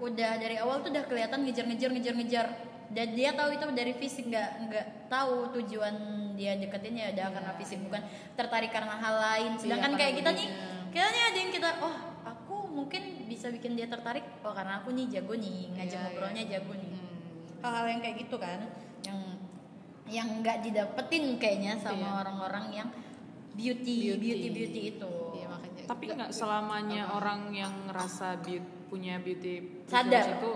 udah 0.00 0.30
dari 0.40 0.56
awal 0.56 0.76
tuh 0.80 0.88
udah 0.88 1.04
kelihatan 1.04 1.38
ngejar-ngejar 1.44 1.90
ngejar-ngejar. 1.92 2.46
Dan 2.90 3.14
dia 3.14 3.30
tahu 3.30 3.54
itu 3.54 3.64
dari 3.70 3.92
fisik 3.94 4.26
nggak 4.34 4.50
nggak 4.66 4.86
tahu 5.06 5.54
tujuan 5.60 5.94
dia 6.34 6.58
deketin 6.58 6.98
ya 6.98 7.14
udah 7.14 7.26
karena 7.38 7.52
fisik 7.54 7.78
bukan 7.86 8.02
tertarik 8.34 8.72
karena 8.72 8.96
hal 8.98 9.14
lain. 9.20 9.52
Sedangkan 9.60 9.94
karena 9.94 10.00
kayak 10.00 10.14
kita 10.24 10.30
nih 10.34 10.48
nih 10.90 11.22
ada 11.22 11.38
yang 11.38 11.52
kita 11.54 11.70
oh 11.86 12.09
mungkin 12.80 13.02
bisa 13.26 13.46
bikin 13.48 13.72
dia 13.72 13.84
tertarik 13.86 14.24
oh 14.40 14.50
karena 14.50 14.80
aku 14.80 14.90
nih 14.90 15.06
jago 15.10 15.34
nih 15.34 15.68
ngajak 15.70 15.92
Iya, 15.92 16.04
ngobrolnya 16.08 16.44
jago 16.48 16.72
nih 16.74 16.90
Hmm. 16.90 17.62
hal-hal 17.62 17.86
yang 17.88 18.00
kayak 18.00 18.16
gitu 18.18 18.36
kan 18.36 18.60
yang 19.02 19.20
yang 20.06 20.28
nggak 20.40 20.58
didapetin 20.60 21.24
kayaknya 21.36 21.76
sama 21.76 22.00
Iya. 22.00 22.10
orang-orang 22.18 22.64
yang 22.72 22.88
beauty 23.52 23.96
Beauty. 24.10 24.18
beauty 24.18 24.48
beauty 24.50 24.80
itu 24.90 25.12
Iya, 25.34 25.46
makanya 25.46 25.82
tapi 25.86 26.04
nggak 26.08 26.30
selamanya 26.30 27.02
orang 27.10 27.40
yang 27.52 27.72
ngerasa 27.84 28.40
beau- 28.40 28.68
punya 28.86 29.18
beauty 29.18 29.84
Sadar. 29.86 30.26
itu 30.32 30.50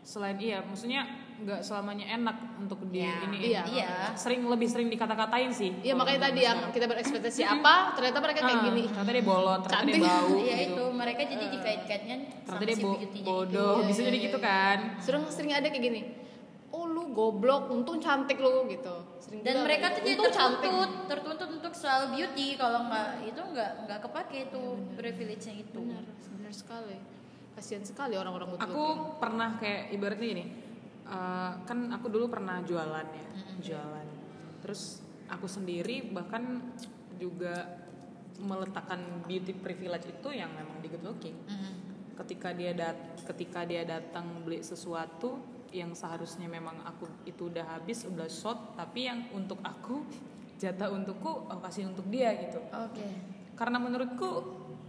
selain 0.00 0.38
iya 0.38 0.58
maksudnya 0.60 1.04
nggak 1.42 1.60
selamanya 1.60 2.06
enak 2.12 2.36
untuk 2.56 2.78
di 2.86 3.00
Ya, 3.00 3.18
ini 3.24 3.38
iya. 3.44 3.62
iya. 3.66 3.90
sering 4.14 4.42
lebih 4.44 4.64
sering 4.64 4.86
dikata-katain 4.86 5.50
sih 5.50 5.70
Iya 5.80 5.92
makanya 5.92 6.20
tadi 6.26 6.40
yang 6.40 6.58
kita 6.68 6.86
berekspektasi 6.86 7.40
apa 7.42 7.92
ternyata 7.92 8.18
mereka 8.18 8.40
kayak 8.40 8.54
Ah, 8.54 8.64
gini 8.64 8.82
ternyata 8.86 9.10
dia 9.10 9.24
bolot 9.24 9.60
ternyata 9.60 9.82
Cantik. 9.82 9.94
dia 9.96 10.06
bau 10.06 10.30
Iya 10.32 10.56
gitu. 10.56 10.70
itu 10.70 10.84
mereka 10.92 11.20
jadi 11.24 11.44
dikait-kaitkan 11.48 12.18
ternyata 12.40 12.46
sama 12.48 12.62
dia 12.62 12.74
si 12.74 12.82
bo- 12.82 12.94
beauty-nya 12.96 13.26
bodoh 13.26 13.74
Iya, 13.74 13.86
bisa 13.86 13.98
iya, 13.98 14.06
jadi 14.06 14.18
iya, 14.18 14.26
gitu 14.26 14.38
kan 14.38 14.78
sering 14.98 15.22
sering 15.28 15.52
ada 15.52 15.66
kayak 15.66 15.82
gini 15.82 16.00
oh 16.70 16.84
lu 16.86 17.02
goblok 17.10 17.68
untung 17.68 17.98
cantik 17.98 18.38
lu 18.38 18.64
gitu 18.66 18.94
sering. 19.18 19.42
Dan 19.42 19.54
juga 19.54 19.64
mereka 19.66 19.86
tuh 19.90 20.00
gitu. 20.00 20.08
jadi 20.16 20.32
cantik 20.32 20.62
tertuntut, 20.64 20.90
tertuntut 21.04 21.48
untuk 21.52 21.72
soal 21.72 22.08
beauty. 22.08 22.56
Kalau 22.56 22.88
nggak 22.88 23.08
itu 23.22 23.40
nggak 23.44 23.70
nggak 23.84 23.98
kepake 24.00 24.38
itu 24.46 24.62
privilege-nya 24.96 25.54
itu. 25.58 25.78
benar 25.78 26.00
benar 26.32 26.52
sekali 26.52 26.96
kasihan 27.52 27.84
sekali 27.84 28.16
orang-orang 28.16 28.56
aku 28.56 28.84
pernah 29.20 29.60
kayak 29.60 29.92
ibaratnya 29.92 30.24
gini 30.26 30.44
eh, 31.06 31.52
kan 31.62 31.78
aku 31.90 32.06
dulu 32.12 32.28
pernah 32.30 32.60
jualan 32.62 33.06
ya 33.06 33.28
jualan. 33.72 34.06
Terus 34.62 35.02
aku 35.26 35.46
sendiri 35.48 36.12
bahkan 36.12 36.60
juga 37.16 37.82
meletakkan 38.42 39.22
beauty 39.28 39.54
privilege 39.54 40.10
itu 40.10 40.28
yang 40.34 40.50
memang 40.52 40.82
di 40.82 40.88
good 40.90 41.04
looking. 41.06 41.38
Mm. 41.46 41.74
ketika 42.12 42.52
dia 42.52 42.76
dat 42.76 42.94
ketika 43.24 43.64
dia 43.64 43.88
datang 43.88 44.44
beli 44.44 44.60
sesuatu 44.60 45.40
yang 45.72 45.96
seharusnya 45.96 46.44
memang 46.44 46.84
aku 46.84 47.08
itu 47.24 47.48
udah 47.48 47.64
habis 47.64 48.04
udah 48.04 48.28
short 48.28 48.76
tapi 48.76 49.08
yang 49.08 49.32
untuk 49.32 49.58
aku 49.64 50.04
jatah 50.60 50.92
untukku 50.92 51.48
aku 51.48 51.60
kasih 51.64 51.88
untuk 51.88 52.06
dia 52.12 52.36
gitu. 52.36 52.60
Oke. 52.68 53.06
karena 53.56 53.80
menurutku 53.80 54.30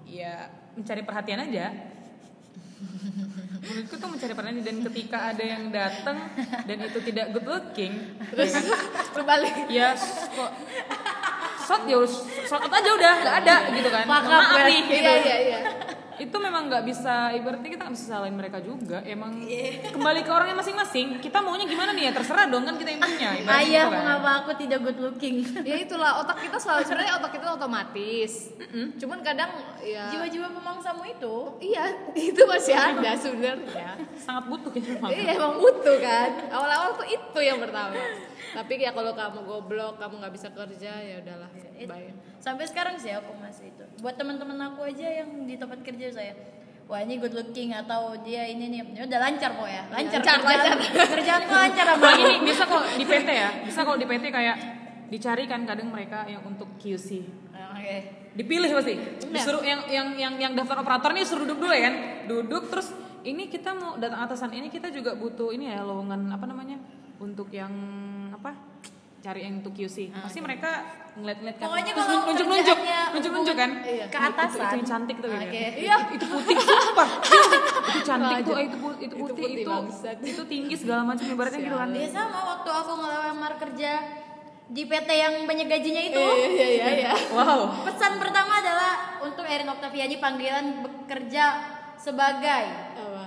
ya 0.04 0.52
mencari 0.76 1.02
perhatian 1.08 1.48
aja 1.48 1.66
menurutku 3.64 3.96
tuh 3.96 4.10
mencari 4.12 4.34
perhatian 4.36 4.64
dan 4.68 4.78
ketika 4.92 5.18
ada 5.32 5.44
yang 5.44 5.64
datang 5.72 6.18
dan 6.68 6.78
itu 6.84 7.00
tidak 7.00 7.32
good 7.32 7.48
looking 7.48 7.94
terus 8.36 8.60
berbalik 9.16 9.56
ya 9.72 9.96
kok 10.36 10.52
shot 11.64 11.88
ya 11.88 12.00
shot 12.44 12.60
aja 12.68 12.90
udah 12.92 13.14
nggak 13.24 13.36
ada 13.48 13.56
gitu 13.72 13.88
kan 13.88 14.04
up, 14.04 14.24
maaf 14.28 14.52
ya. 14.52 14.64
nih 14.68 14.80
gitu. 14.84 15.00
iya 15.00 15.14
iya 15.16 15.38
iya 15.40 15.60
itu 16.22 16.38
memang 16.38 16.70
nggak 16.70 16.84
bisa 16.86 17.34
ibaratnya 17.34 17.70
kita 17.74 17.82
nggak 17.88 17.96
bisa 17.98 18.06
salahin 18.06 18.36
mereka 18.38 18.58
juga. 18.62 19.02
Emang 19.06 19.42
kembali 19.90 20.22
ke 20.22 20.32
orangnya 20.32 20.58
masing-masing. 20.58 21.18
Kita 21.18 21.42
maunya 21.42 21.66
gimana 21.66 21.96
nih 21.96 22.10
ya? 22.10 22.12
Terserah 22.14 22.46
dong 22.50 22.64
kan 22.66 22.76
kita 22.78 22.90
yang 22.94 23.02
punya 23.02 23.30
ibaratnya 23.38 23.58
Ayah, 23.58 23.86
gitu 23.86 23.94
kan. 23.94 24.02
mengapa 24.04 24.30
aku 24.44 24.52
tidak 24.60 24.80
good 24.86 25.00
looking? 25.00 25.36
ya 25.66 25.76
itulah 25.80 26.12
otak 26.22 26.38
kita 26.44 26.58
selalu 26.62 26.82
sebenarnya 26.86 27.14
otak 27.18 27.32
kita 27.34 27.46
otomatis. 27.54 28.32
Cuman 29.00 29.20
kadang 29.26 29.50
ya 29.82 30.06
Jiwa-jiwa 30.14 30.48
pemangsamu 30.54 31.04
itu? 31.08 31.36
Iya 31.62 31.86
itu 32.32 32.42
masih 32.46 32.76
ada 32.76 33.10
sebenarnya. 33.18 33.90
Sangat 34.20 34.44
butuh 34.50 34.72
kita 34.74 35.00
memang. 35.00 35.10
iya 35.12 35.34
emang 35.34 35.58
butuh 35.58 35.98
kan. 35.98 36.30
Awal-awal 36.52 36.90
tuh 37.00 37.08
itu 37.08 37.40
yang 37.42 37.58
pertama 37.58 37.98
tapi 38.54 38.78
ya 38.78 38.94
kalau 38.94 39.12
kamu 39.12 39.40
goblok 39.44 39.98
kamu 39.98 40.14
nggak 40.22 40.34
bisa 40.34 40.48
kerja 40.50 40.92
ya 40.94 41.16
udahlah 41.20 41.50
It- 41.74 41.90
bye. 41.90 42.14
Sampai 42.38 42.70
sekarang 42.70 42.96
sih 42.96 43.10
aku 43.10 43.34
masih 43.40 43.72
itu. 43.72 43.84
Buat 44.00 44.16
teman-teman 44.16 44.56
aku 44.70 44.84
aja 44.84 45.08
yang 45.24 45.48
di 45.48 45.56
tempat 45.56 45.80
kerja 45.80 46.12
saya, 46.12 46.34
wah 46.86 47.00
ini 47.00 47.16
good 47.18 47.32
looking 47.32 47.72
atau 47.72 48.20
dia 48.20 48.44
ini 48.46 48.68
nih. 48.68 48.80
Ya 48.94 49.04
udah 49.08 49.20
lancar 49.22 49.56
pokoknya. 49.56 49.84
Lancar. 49.90 50.20
Lancar, 50.20 50.38
kerjaan 50.44 50.78
kerjaan 51.18 51.42
tuh 51.44 51.56
lancar 51.56 51.86
sama 51.88 52.10
nih 52.14 52.44
bisa 52.44 52.64
kalau 52.64 52.84
di 52.86 53.06
PT 53.06 53.30
ya, 53.32 53.50
bisa 53.64 53.80
kalau 53.82 53.98
di 53.98 54.06
PT 54.06 54.26
kayak 54.28 54.58
dicari 55.08 55.44
kan 55.46 55.62
kadang 55.64 55.88
mereka 55.88 56.28
yang 56.28 56.44
untuk 56.44 56.68
QC. 56.78 57.24
oke. 57.54 57.98
Dipilih 58.34 58.70
pasti. 58.74 58.94
Disuruh 59.30 59.62
yang 59.62 59.86
yang 59.88 60.08
yang 60.18 60.34
yang 60.42 60.54
daftar 60.54 60.82
operator 60.82 61.14
nih 61.14 61.22
suruh 61.24 61.46
duduk 61.46 61.64
dulu 61.64 61.74
ya 61.74 61.88
kan. 61.88 61.96
Duduk 62.26 62.68
terus 62.68 62.90
ini 63.24 63.48
kita 63.48 63.72
mau 63.72 63.96
datang 63.96 64.26
atasan 64.26 64.52
ini 64.52 64.68
kita 64.68 64.92
juga 64.92 65.16
butuh 65.16 65.54
ini 65.56 65.72
ya 65.72 65.80
lowongan 65.86 66.28
apa 66.28 66.44
namanya? 66.44 66.76
Untuk 67.24 67.48
yang 67.50 67.72
apa? 68.30 68.52
Cari 69.18 69.40
yang 69.42 69.56
untuk 69.58 69.72
QC. 69.72 70.12
Pasti 70.12 70.38
mereka 70.38 70.84
ngeliat-ngeliat 71.16 71.56
kan. 71.56 71.66
Pokoknya 71.66 71.92
kalau 71.94 72.28
nunjuk-nunjuk, 72.28 72.76
kerjaannya 72.76 73.00
nunjuk-nunjuk 73.16 73.56
kan. 73.56 73.72
Iya. 73.82 74.06
ke 74.06 74.18
Itu- 74.18 74.28
atasan 74.28 74.44
Itu, 74.44 74.60
itu 74.60 74.76
yang 74.76 74.84
cantik 74.86 75.18
tuh 75.18 75.30
gitu. 75.30 75.46
Oke. 75.48 75.64
Iya, 75.80 75.96
itu 76.10 76.26
putih 76.28 76.56
sumpah. 76.60 77.10
itu 77.88 78.00
cantik 78.04 78.36
tuh, 78.42 78.54
eh, 78.54 78.66
itu 78.66 78.78
pu- 78.78 78.98
itu 78.98 79.06
Itu 79.08 79.16
putih, 79.18 79.36
putih, 79.40 79.54
itu 79.58 79.72
bangsat. 79.72 80.18
itu 80.22 80.42
tinggi 80.44 80.76
segala 80.76 81.02
macam 81.06 81.24
ibaratnya 81.26 81.60
gitu 81.62 81.78
kan. 81.78 81.88
ya 81.90 82.08
sama 82.10 82.40
waktu 82.50 82.70
aku 82.70 82.92
ngelamar 82.98 83.54
kerja 83.58 83.92
di 84.66 84.84
PT 84.84 85.10
yang 85.14 85.34
banyak 85.44 85.68
gajinya 85.70 86.02
itu 86.02 86.20
Iya 86.20 86.48
iya 86.50 86.68
iya 86.68 86.88
iya. 86.98 87.14
Wow. 87.30 87.84
pesan 87.84 88.16
pertama 88.18 88.58
adalah 88.58 88.92
untuk 89.22 89.46
Erin 89.46 89.70
Octaviani 89.70 90.18
panggilan 90.18 90.66
bekerja 90.82 91.46
sebagai 91.96 92.64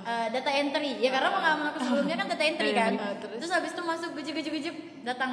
Eh, 0.06 0.28
data 0.30 0.50
entry 0.54 1.02
ya 1.02 1.10
karena 1.10 1.34
pengalaman 1.34 1.66
aku 1.74 1.78
sebelumnya 1.82 2.14
kan 2.14 2.26
data 2.30 2.44
entry 2.46 2.70
Iya, 2.70 2.78
kan 2.78 2.92
iya. 2.94 3.08
Terus? 3.18 3.38
terus 3.42 3.50
habis 3.50 3.70
itu 3.74 3.82
masuk 3.82 4.10
gujuk 4.14 4.76
datang 5.02 5.32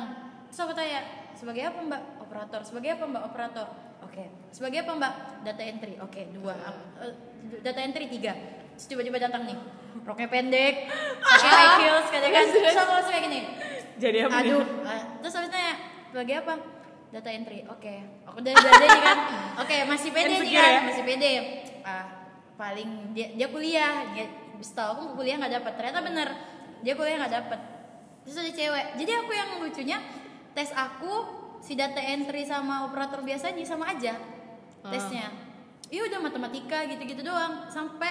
terus 0.49 0.59
aku 0.65 0.73
tanya 0.73 1.01
sebagai 1.37 1.61
apa 1.69 1.77
mbak 1.77 2.01
operator 2.17 2.61
sebagai 2.65 2.97
apa 2.97 3.05
mbak 3.05 3.21
operator 3.21 3.67
oke 4.01 4.23
sebagai 4.49 4.81
apa 4.81 4.91
mbak 4.97 5.13
data 5.45 5.61
entry 5.61 5.93
oke 6.01 6.21
dua 6.33 6.57
Eh, 7.05 7.13
data 7.61 7.79
entry 7.85 8.09
tiga 8.09 8.33
terus 8.73 8.89
tiba-tiba 8.89 9.21
datang 9.21 9.45
nih 9.45 9.57
roknya 10.01 10.25
pendek 10.25 10.89
pakai 11.21 11.49
high 11.53 11.73
heels 11.77 12.07
kadang 12.09 12.31
kan 12.33 12.45
terus 12.49 12.73
aku 12.73 12.91
langsung 12.97 13.13
kayak 13.13 13.25
gini 13.29 13.39
Jadi 14.01 14.17
apa 14.25 14.35
aduh 14.41 14.65
eh, 14.89 15.01
terus 15.21 15.33
habis 15.37 15.49
nanya 15.53 15.73
sebagai 16.09 16.35
apa 16.41 16.53
data 17.13 17.29
entry 17.29 17.61
oke 17.69 17.93
aku 18.25 18.37
udah 18.41 18.53
belajar 18.57 18.89
nih 18.89 19.01
kan 19.05 19.17
oke 19.61 19.75
masih 19.85 20.09
pede 20.09 20.35
nih 20.41 20.49
kan 20.49 20.65
ya? 20.65 20.81
masih 20.81 21.03
pede 21.05 21.31
ah 21.85 22.22
paling 22.53 23.15
dia 23.17 23.33
dia 23.33 23.47
kuliah 23.49 24.13
dia 24.13 24.29
setahu 24.61 24.89
aku 24.93 25.03
kuliah 25.19 25.41
nggak 25.41 25.59
dapat 25.61 25.73
ternyata 25.75 25.99
bener 26.05 26.29
dia 26.83 26.93
kuliah 26.93 27.17
nggak 27.19 27.35
dapat 27.41 27.59
terus 28.23 28.39
ada 28.39 28.51
cewek. 28.55 28.85
Jadi 28.99 29.11
aku 29.19 29.31
yang 29.35 29.49
lucunya 29.59 29.97
tes 30.55 30.71
aku 30.71 31.13
si 31.59 31.75
data 31.75 31.99
entry 31.99 32.47
sama 32.47 32.87
operator 32.87 33.19
biasanya 33.23 33.63
sama 33.67 33.91
aja 33.91 34.15
tesnya. 34.83 35.31
Iya 35.93 36.09
udah 36.09 36.19
matematika 36.25 36.87
gitu-gitu 36.89 37.21
doang. 37.21 37.67
Sampai 37.69 38.09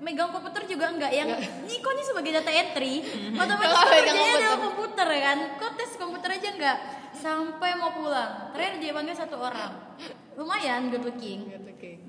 megang 0.00 0.32
komputer 0.32 0.64
juga 0.64 0.90
enggak 0.90 1.12
yang 1.12 1.28
ini 1.68 1.76
kok 1.78 1.92
ini 1.92 2.04
sebagai 2.04 2.32
data 2.40 2.50
entry 2.50 2.94
otomatis 3.40 3.76
kerjanya 3.84 4.08
komputer. 4.08 4.40
ada 4.40 4.56
komputer. 4.58 5.08
kan. 5.08 5.38
Kok 5.60 5.72
tes 5.76 5.90
komputer 6.00 6.30
aja 6.40 6.48
enggak 6.56 6.78
sampai 7.20 7.76
mau 7.76 7.92
pulang. 7.92 8.50
Terakhir 8.56 8.80
dia 8.80 8.92
panggil 8.96 9.12
satu 9.12 9.36
orang. 9.36 9.92
Lumayan 10.40 10.88
good 10.88 11.04
looking. 11.04 11.52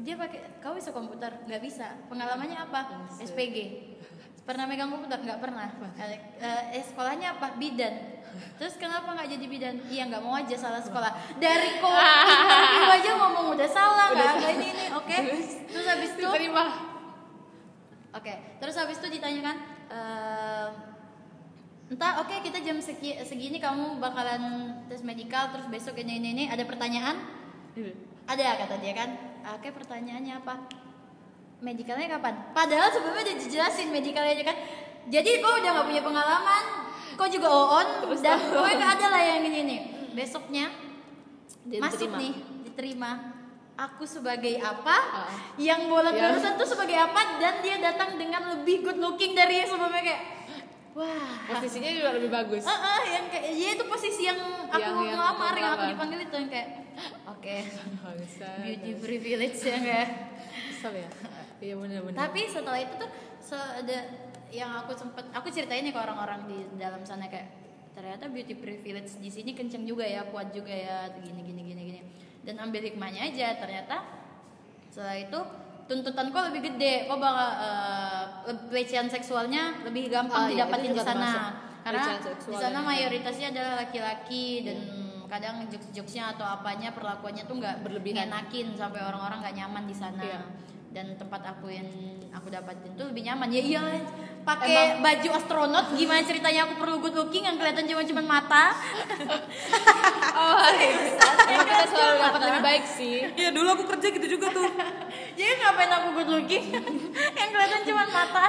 Dia 0.02 0.15
pakai 0.15 0.63
kau 0.63 0.71
bisa 0.71 0.95
komputer? 0.95 1.43
Nggak 1.43 1.62
bisa. 1.62 2.00
Pengalamannya 2.08 2.56
apa? 2.56 3.12
SPG 3.19 3.91
pernah 4.41 4.65
megang 4.65 4.89
komputer? 4.89 5.19
Nggak 5.21 5.39
pernah. 5.43 5.67
Eh, 6.00 6.80
eh, 6.80 6.84
sekolahnya 6.88 7.38
apa? 7.38 7.60
Bidan. 7.60 8.24
Terus 8.56 8.80
kenapa 8.80 9.12
nggak 9.12 9.28
jadi 9.28 9.45
bidan? 9.45 9.76
Iya 9.91 10.08
nggak 10.08 10.24
mau 10.24 10.39
aja 10.39 10.56
salah 10.56 10.80
sekolah. 10.80 11.12
Dari 11.38 11.78
kok 11.84 11.91
interview 12.32 12.88
aja 12.95 13.12
ngomong 13.19 13.45
udah 13.60 13.69
salah 13.69 14.08
nggak 14.15 14.56
ini 14.56 14.67
ini 14.71 14.86
oke? 14.95 15.15
Terus? 15.67 15.86
Habis 15.86 16.12
itu. 16.15 16.28
Oke, 18.12 18.34
terus 18.60 18.76
habis 18.76 19.00
itu 19.00 19.08
ditanyakan, 19.08 19.56
ehm, 19.88 20.71
entah 21.92 22.24
oke 22.24 22.32
kita 22.40 22.64
jam 22.64 22.80
segi, 22.80 23.20
segini 23.28 23.60
kamu 23.60 24.00
bakalan 24.00 24.42
tes 24.88 25.04
medical, 25.04 25.52
terus 25.52 25.68
besok 25.68 26.00
ini 26.00 26.24
ini 26.24 26.30
ini 26.32 26.44
ada 26.48 26.64
pertanyaan? 26.64 27.20
Ada 28.24 28.64
kata 28.64 28.76
dia 28.80 28.94
kan. 28.96 29.10
Oke 29.60 29.76
pertanyaannya 29.76 30.40
apa? 30.40 30.56
Medicalnya 31.60 32.18
kapan? 32.18 32.56
Padahal 32.56 32.90
sebelumnya 32.90 33.28
udah 33.28 33.38
dijelasin 33.38 33.92
medicalnya 33.92 34.34
aja 34.34 34.44
kan. 34.48 34.58
Jadi 35.12 35.44
kau 35.44 35.52
udah 35.60 35.70
nggak 35.76 35.88
punya 35.92 36.02
pengalaman, 36.02 36.64
kau 37.20 37.28
juga 37.28 37.50
on 37.52 37.88
dan 38.24 38.40
kau 38.40 38.64
nggak 38.64 38.92
ada 38.98 39.08
lah 39.12 39.22
yang 39.28 39.44
ini 39.44 39.60
nih. 39.68 39.80
Besoknya 40.16 40.72
Dia 41.68 41.80
masuk 41.84 42.08
diterima. 42.08 42.18
nih, 42.18 42.34
diterima. 42.66 43.12
Aku 43.76 44.04
sebagai 44.06 44.62
apa? 44.62 44.98
Ah. 45.26 45.32
Yang 45.58 45.90
bola 45.90 46.14
Ya. 46.14 46.30
barusan 46.30 46.54
tuh 46.54 46.68
sebagai 46.70 46.94
apa? 46.94 47.42
Dan 47.42 47.66
dia 47.66 47.82
datang 47.82 48.14
dengan 48.16 48.58
lebih 48.58 48.86
good 48.86 49.00
looking 49.02 49.34
dari 49.34 49.64
yang 49.64 49.70
sebelumnya 49.74 50.04
kayak 50.06 50.22
wah. 50.94 51.34
Posisinya 51.48 51.92
juga 51.92 52.10
lebih 52.16 52.30
bagus. 52.30 52.64
Ah, 52.64 52.76
ah, 52.76 53.02
yang 53.06 53.26
kayak 53.28 53.46
ya 53.52 53.70
itu 53.76 53.84
posisi 53.86 54.22
yang 54.26 54.40
aku 54.68 54.80
Yang- 54.80 54.96
yang 55.08 55.16
ngelamar, 55.16 55.54
yang 55.56 55.72
aku 55.74 55.86
dipanggil 55.96 56.20
itu 56.24 56.36
yang 56.36 56.50
kayak 56.50 56.70
oke 57.26 57.56
Bangsat. 58.04 58.58
beauty 58.62 58.92
privilege 59.00 59.60
ya. 59.64 59.80
Kesel 60.72 60.94
ya. 61.00 61.10
Iya 61.62 61.74
benar-benar. 61.78 62.18
Tapi 62.18 62.42
setelah 62.46 62.80
itu 62.82 62.94
tuh 62.98 63.10
se 63.40 63.56
ada 63.56 63.98
yang 64.52 64.72
aku 64.84 64.92
sempet 64.94 65.26
aku 65.32 65.48
ceritain 65.48 65.82
nih 65.82 65.94
ke 65.96 66.00
orang-orang 66.00 66.44
di 66.50 66.58
dalam 66.76 67.00
sana 67.08 67.32
kayak 67.32 67.48
ternyata 67.92 68.28
beauty 68.28 68.56
privilege 68.56 69.16
di 69.20 69.28
sini 69.28 69.52
kenceng 69.52 69.84
juga 69.84 70.04
ya, 70.04 70.24
kuat 70.28 70.52
juga 70.52 70.72
ya, 70.72 71.08
gini 71.22 71.42
gini 71.44 71.62
gini 71.66 71.82
gini. 71.88 72.02
Dan 72.42 72.58
ambil 72.58 72.82
hikmahnya 72.82 73.32
aja 73.32 73.56
ternyata 73.56 74.02
setelah 74.92 75.16
itu 75.16 75.40
tuntutanku 75.92 76.38
lebih 76.48 76.72
gede, 76.72 77.04
kok 77.04 77.20
bakal 77.20 77.48
le- 78.48 78.64
pelecehan 78.66 79.06
seksualnya 79.06 79.84
lebih 79.84 80.08
gampang 80.08 80.38
Ah, 80.38 80.48
iya, 80.48 80.64
didapatin 80.64 80.88
itu 80.88 80.96
di 80.96 81.04
sana. 81.04 81.32
Karena 81.82 82.06
di 82.24 82.56
sana 82.56 82.80
ya. 82.80 82.86
mayoritasnya 82.86 83.48
adalah 83.52 83.74
laki-laki 83.84 84.64
dan 84.64 84.78
kadang 85.28 85.56
jokes-jokesnya 85.66 86.36
atau 86.36 86.46
apanya 86.46 86.92
perlakuannya 86.92 87.44
tuh 87.44 87.56
nggak 87.58 87.84
Berlebihan. 87.84 88.28
ngenakin 88.28 88.72
sampai 88.74 89.00
orang-orang 89.02 89.40
nggak 89.40 89.56
nyaman 89.58 89.84
di 89.84 89.96
sana 89.96 90.20
Iya. 90.22 90.40
dan 90.92 91.16
tempat 91.16 91.40
aku 91.50 91.72
yang 91.72 91.88
aku 92.30 92.48
dapatin 92.48 92.92
tuh 92.94 93.08
lebih 93.08 93.24
nyaman 93.24 93.48
ya 93.48 93.62
iya 93.62 93.82
pakai 94.42 95.00
baju 95.00 95.30
astronot 95.34 95.96
gimana 95.96 96.20
ceritanya 96.22 96.66
aku 96.66 96.76
perlu 96.78 97.00
good 97.00 97.16
looking 97.16 97.44
yang 97.44 97.56
kelihatan 97.56 97.84
cuma 97.86 98.04
cuma 98.04 98.22
mata 98.22 98.76
Oh, 100.34 100.58
kita 101.82 101.98
selalu 101.98 102.15
dapat 102.22 102.41
lebih 102.46 102.62
baik 102.62 102.86
sih. 102.86 103.15
Iya 103.34 103.50
dulu 103.50 103.67
aku 103.74 103.84
kerja 103.98 104.08
gitu 104.13 104.28
juga 104.38 104.48
tuh. 104.54 104.70
jadi 105.38 105.52
ngapain 105.58 105.91
aku 105.91 106.08
good 106.22 106.30
looking 106.30 106.65
yang 107.39 107.50
kelihatan 107.50 107.82
cuma 107.88 108.04
mata 108.10 108.48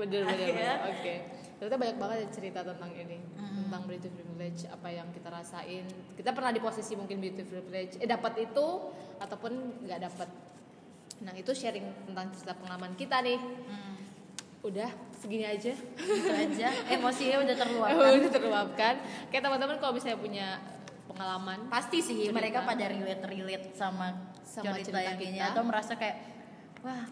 Bener 0.00 0.22
bener. 0.24 0.48
Bener. 0.56 0.76
Oke. 0.96 1.14
Ternyata 1.60 1.76
banyak 1.76 1.96
banget 2.00 2.16
ya 2.24 2.28
cerita 2.32 2.60
tentang 2.64 2.88
ini, 2.96 3.20
tentang 3.36 3.84
beauty 3.84 4.08
privilege, 4.08 4.64
apa 4.64 4.88
yang 4.88 5.12
kita 5.12 5.28
rasain. 5.28 5.84
Kita 6.16 6.32
pernah 6.32 6.56
di 6.56 6.60
posisi 6.64 6.96
mungkin 6.96 7.20
beauty 7.20 7.44
privilege, 7.44 8.00
eh 8.00 8.08
dapat 8.08 8.48
itu 8.48 8.66
ataupun 9.20 9.84
nggak 9.84 10.00
dapat. 10.08 10.28
Nah 11.20 11.36
itu 11.36 11.52
sharing 11.52 11.84
tentang 12.08 12.32
cerita 12.32 12.56
pengalaman 12.56 12.96
kita 12.96 13.20
nih. 13.20 13.36
Udah 14.64 14.88
segini 15.20 15.44
aja. 15.44 15.76
itu 15.76 16.32
aja 16.32 16.68
emosinya 16.96 17.44
udah 17.44 17.56
terluapkan 17.60 18.12
Udah 18.24 18.32
terluapkan. 18.32 18.94
Kayak 19.28 19.42
teman-teman 19.44 19.76
kalau 19.84 19.92
misalnya 19.92 20.16
punya 20.16 20.46
pengalaman, 21.20 21.68
pasti 21.68 22.00
sih 22.00 22.16
Cerita. 22.16 22.32
mereka 22.32 22.58
pada 22.64 22.88
relate 22.88 23.24
relate 23.28 23.66
sama, 23.76 24.08
Sama 24.40 24.72
cerita, 24.72 24.96
cerita 24.96 25.00
yang 25.04 25.18
kita. 25.20 25.44
atau 25.52 25.62
merasa 25.62 25.92
kayak 25.94 26.16
wah 26.80 27.04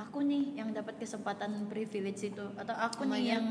aku 0.00 0.24
nih 0.24 0.56
yang 0.56 0.72
dapat 0.72 0.96
kesempatan 0.96 1.68
privilege 1.68 2.24
itu 2.24 2.46
atau 2.56 2.72
aku 2.72 3.04
nih 3.04 3.12
Namanya- 3.12 3.28
yang 3.36 3.46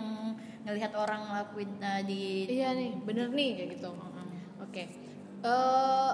ngelihat 0.66 0.92
orang 0.94 1.22
ngelakuin 1.24 1.72
uh, 1.78 2.02
di 2.02 2.50
iya 2.50 2.74
nih, 2.74 2.98
bener 3.00 3.30
nih 3.30 3.50
kayak 3.54 3.70
gitu. 3.78 3.90
Oke. 4.60 4.84
Eh 5.40 6.12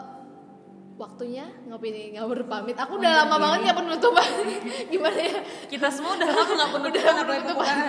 waktunya 0.95 1.47
ngopi 1.65 1.87
nih 1.89 2.05
ngawur 2.15 2.43
pamit. 2.45 2.75
Aku 2.75 2.99
udah 2.99 3.23
lama 3.23 3.35
banget 3.39 3.59
nggak 3.65 3.79
penutupan. 3.79 4.27
Gimana 4.91 5.15
ya? 5.17 5.39
Kita 5.65 5.87
semua 5.87 6.13
udah 6.13 6.27
lama 6.29 6.51
nggak 6.51 6.71
penutupan 6.75 7.15
apalagi 7.15 7.43
pembukaan. 7.47 7.79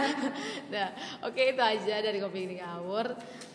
Nah, 0.70 0.88
oke 1.22 1.42
itu 1.44 1.62
aja 1.62 1.94
dari 1.98 2.18
kopi 2.18 2.46
ini 2.46 2.54
ngawur. 2.58 3.10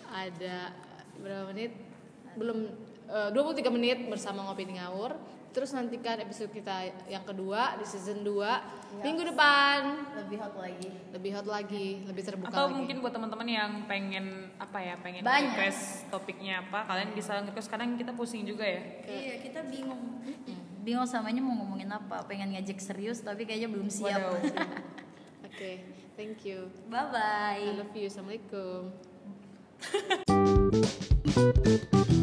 Ada 0.07 0.71
berapa 1.15 1.47
menit? 1.47 1.90
Belum 2.35 2.67
eh, 3.07 3.29
23 3.31 3.67
menit 3.69 3.97
bersama 4.07 4.43
ngopi 4.43 4.63
ini 4.63 4.77
ngawur. 4.77 5.13
Terus 5.51 5.75
nantikan 5.75 6.15
episode 6.15 6.47
kita 6.47 6.71
yang 7.11 7.27
kedua 7.27 7.75
di 7.75 7.83
season 7.83 8.23
2 8.23 9.03
minggu 9.03 9.35
depan. 9.35 9.99
lebih 10.15 10.39
hot 10.39 10.55
lagi 10.55 10.87
Lebih 11.11 11.31
hot 11.35 11.43
lagi, 11.43 11.87
lebih 12.07 12.23
terbuka 12.23 12.55
Atau 12.55 12.71
lagi. 12.71 12.75
mungkin 12.79 12.95
buat 13.03 13.11
teman-teman 13.11 13.43
yang 13.43 13.71
pengen 13.83 14.47
apa 14.55 14.79
ya, 14.79 14.95
pengen 14.95 15.27
Banyak. 15.27 15.51
request 15.51 16.07
topiknya 16.07 16.63
apa, 16.63 16.87
kalian 16.87 17.11
bisa 17.11 17.35
request. 17.43 17.67
Kadang 17.67 17.99
kita 17.99 18.15
pusing 18.15 18.47
juga 18.47 18.63
ya. 18.63 18.79
iya 19.03 19.43
kita 19.43 19.67
bingung 19.67 20.23
bingung 20.81 21.03
samanya 21.03 21.43
mau 21.43 21.51
ngomongin 21.53 21.91
apa 21.91 22.23
pengen 22.25 22.55
ngajak 22.55 22.79
serius 22.79 23.19
tapi 23.19 23.43
kayaknya 23.43 23.67
belum 23.67 23.91
siap. 23.91 24.23
Oke, 25.51 25.83
thank 26.15 26.47
you. 26.47 26.71
bye 26.87 27.11
bye 27.11 27.59
I 27.59 27.75
love 27.75 27.91
you. 27.91 28.07
Assalamualaikum. 28.07 28.87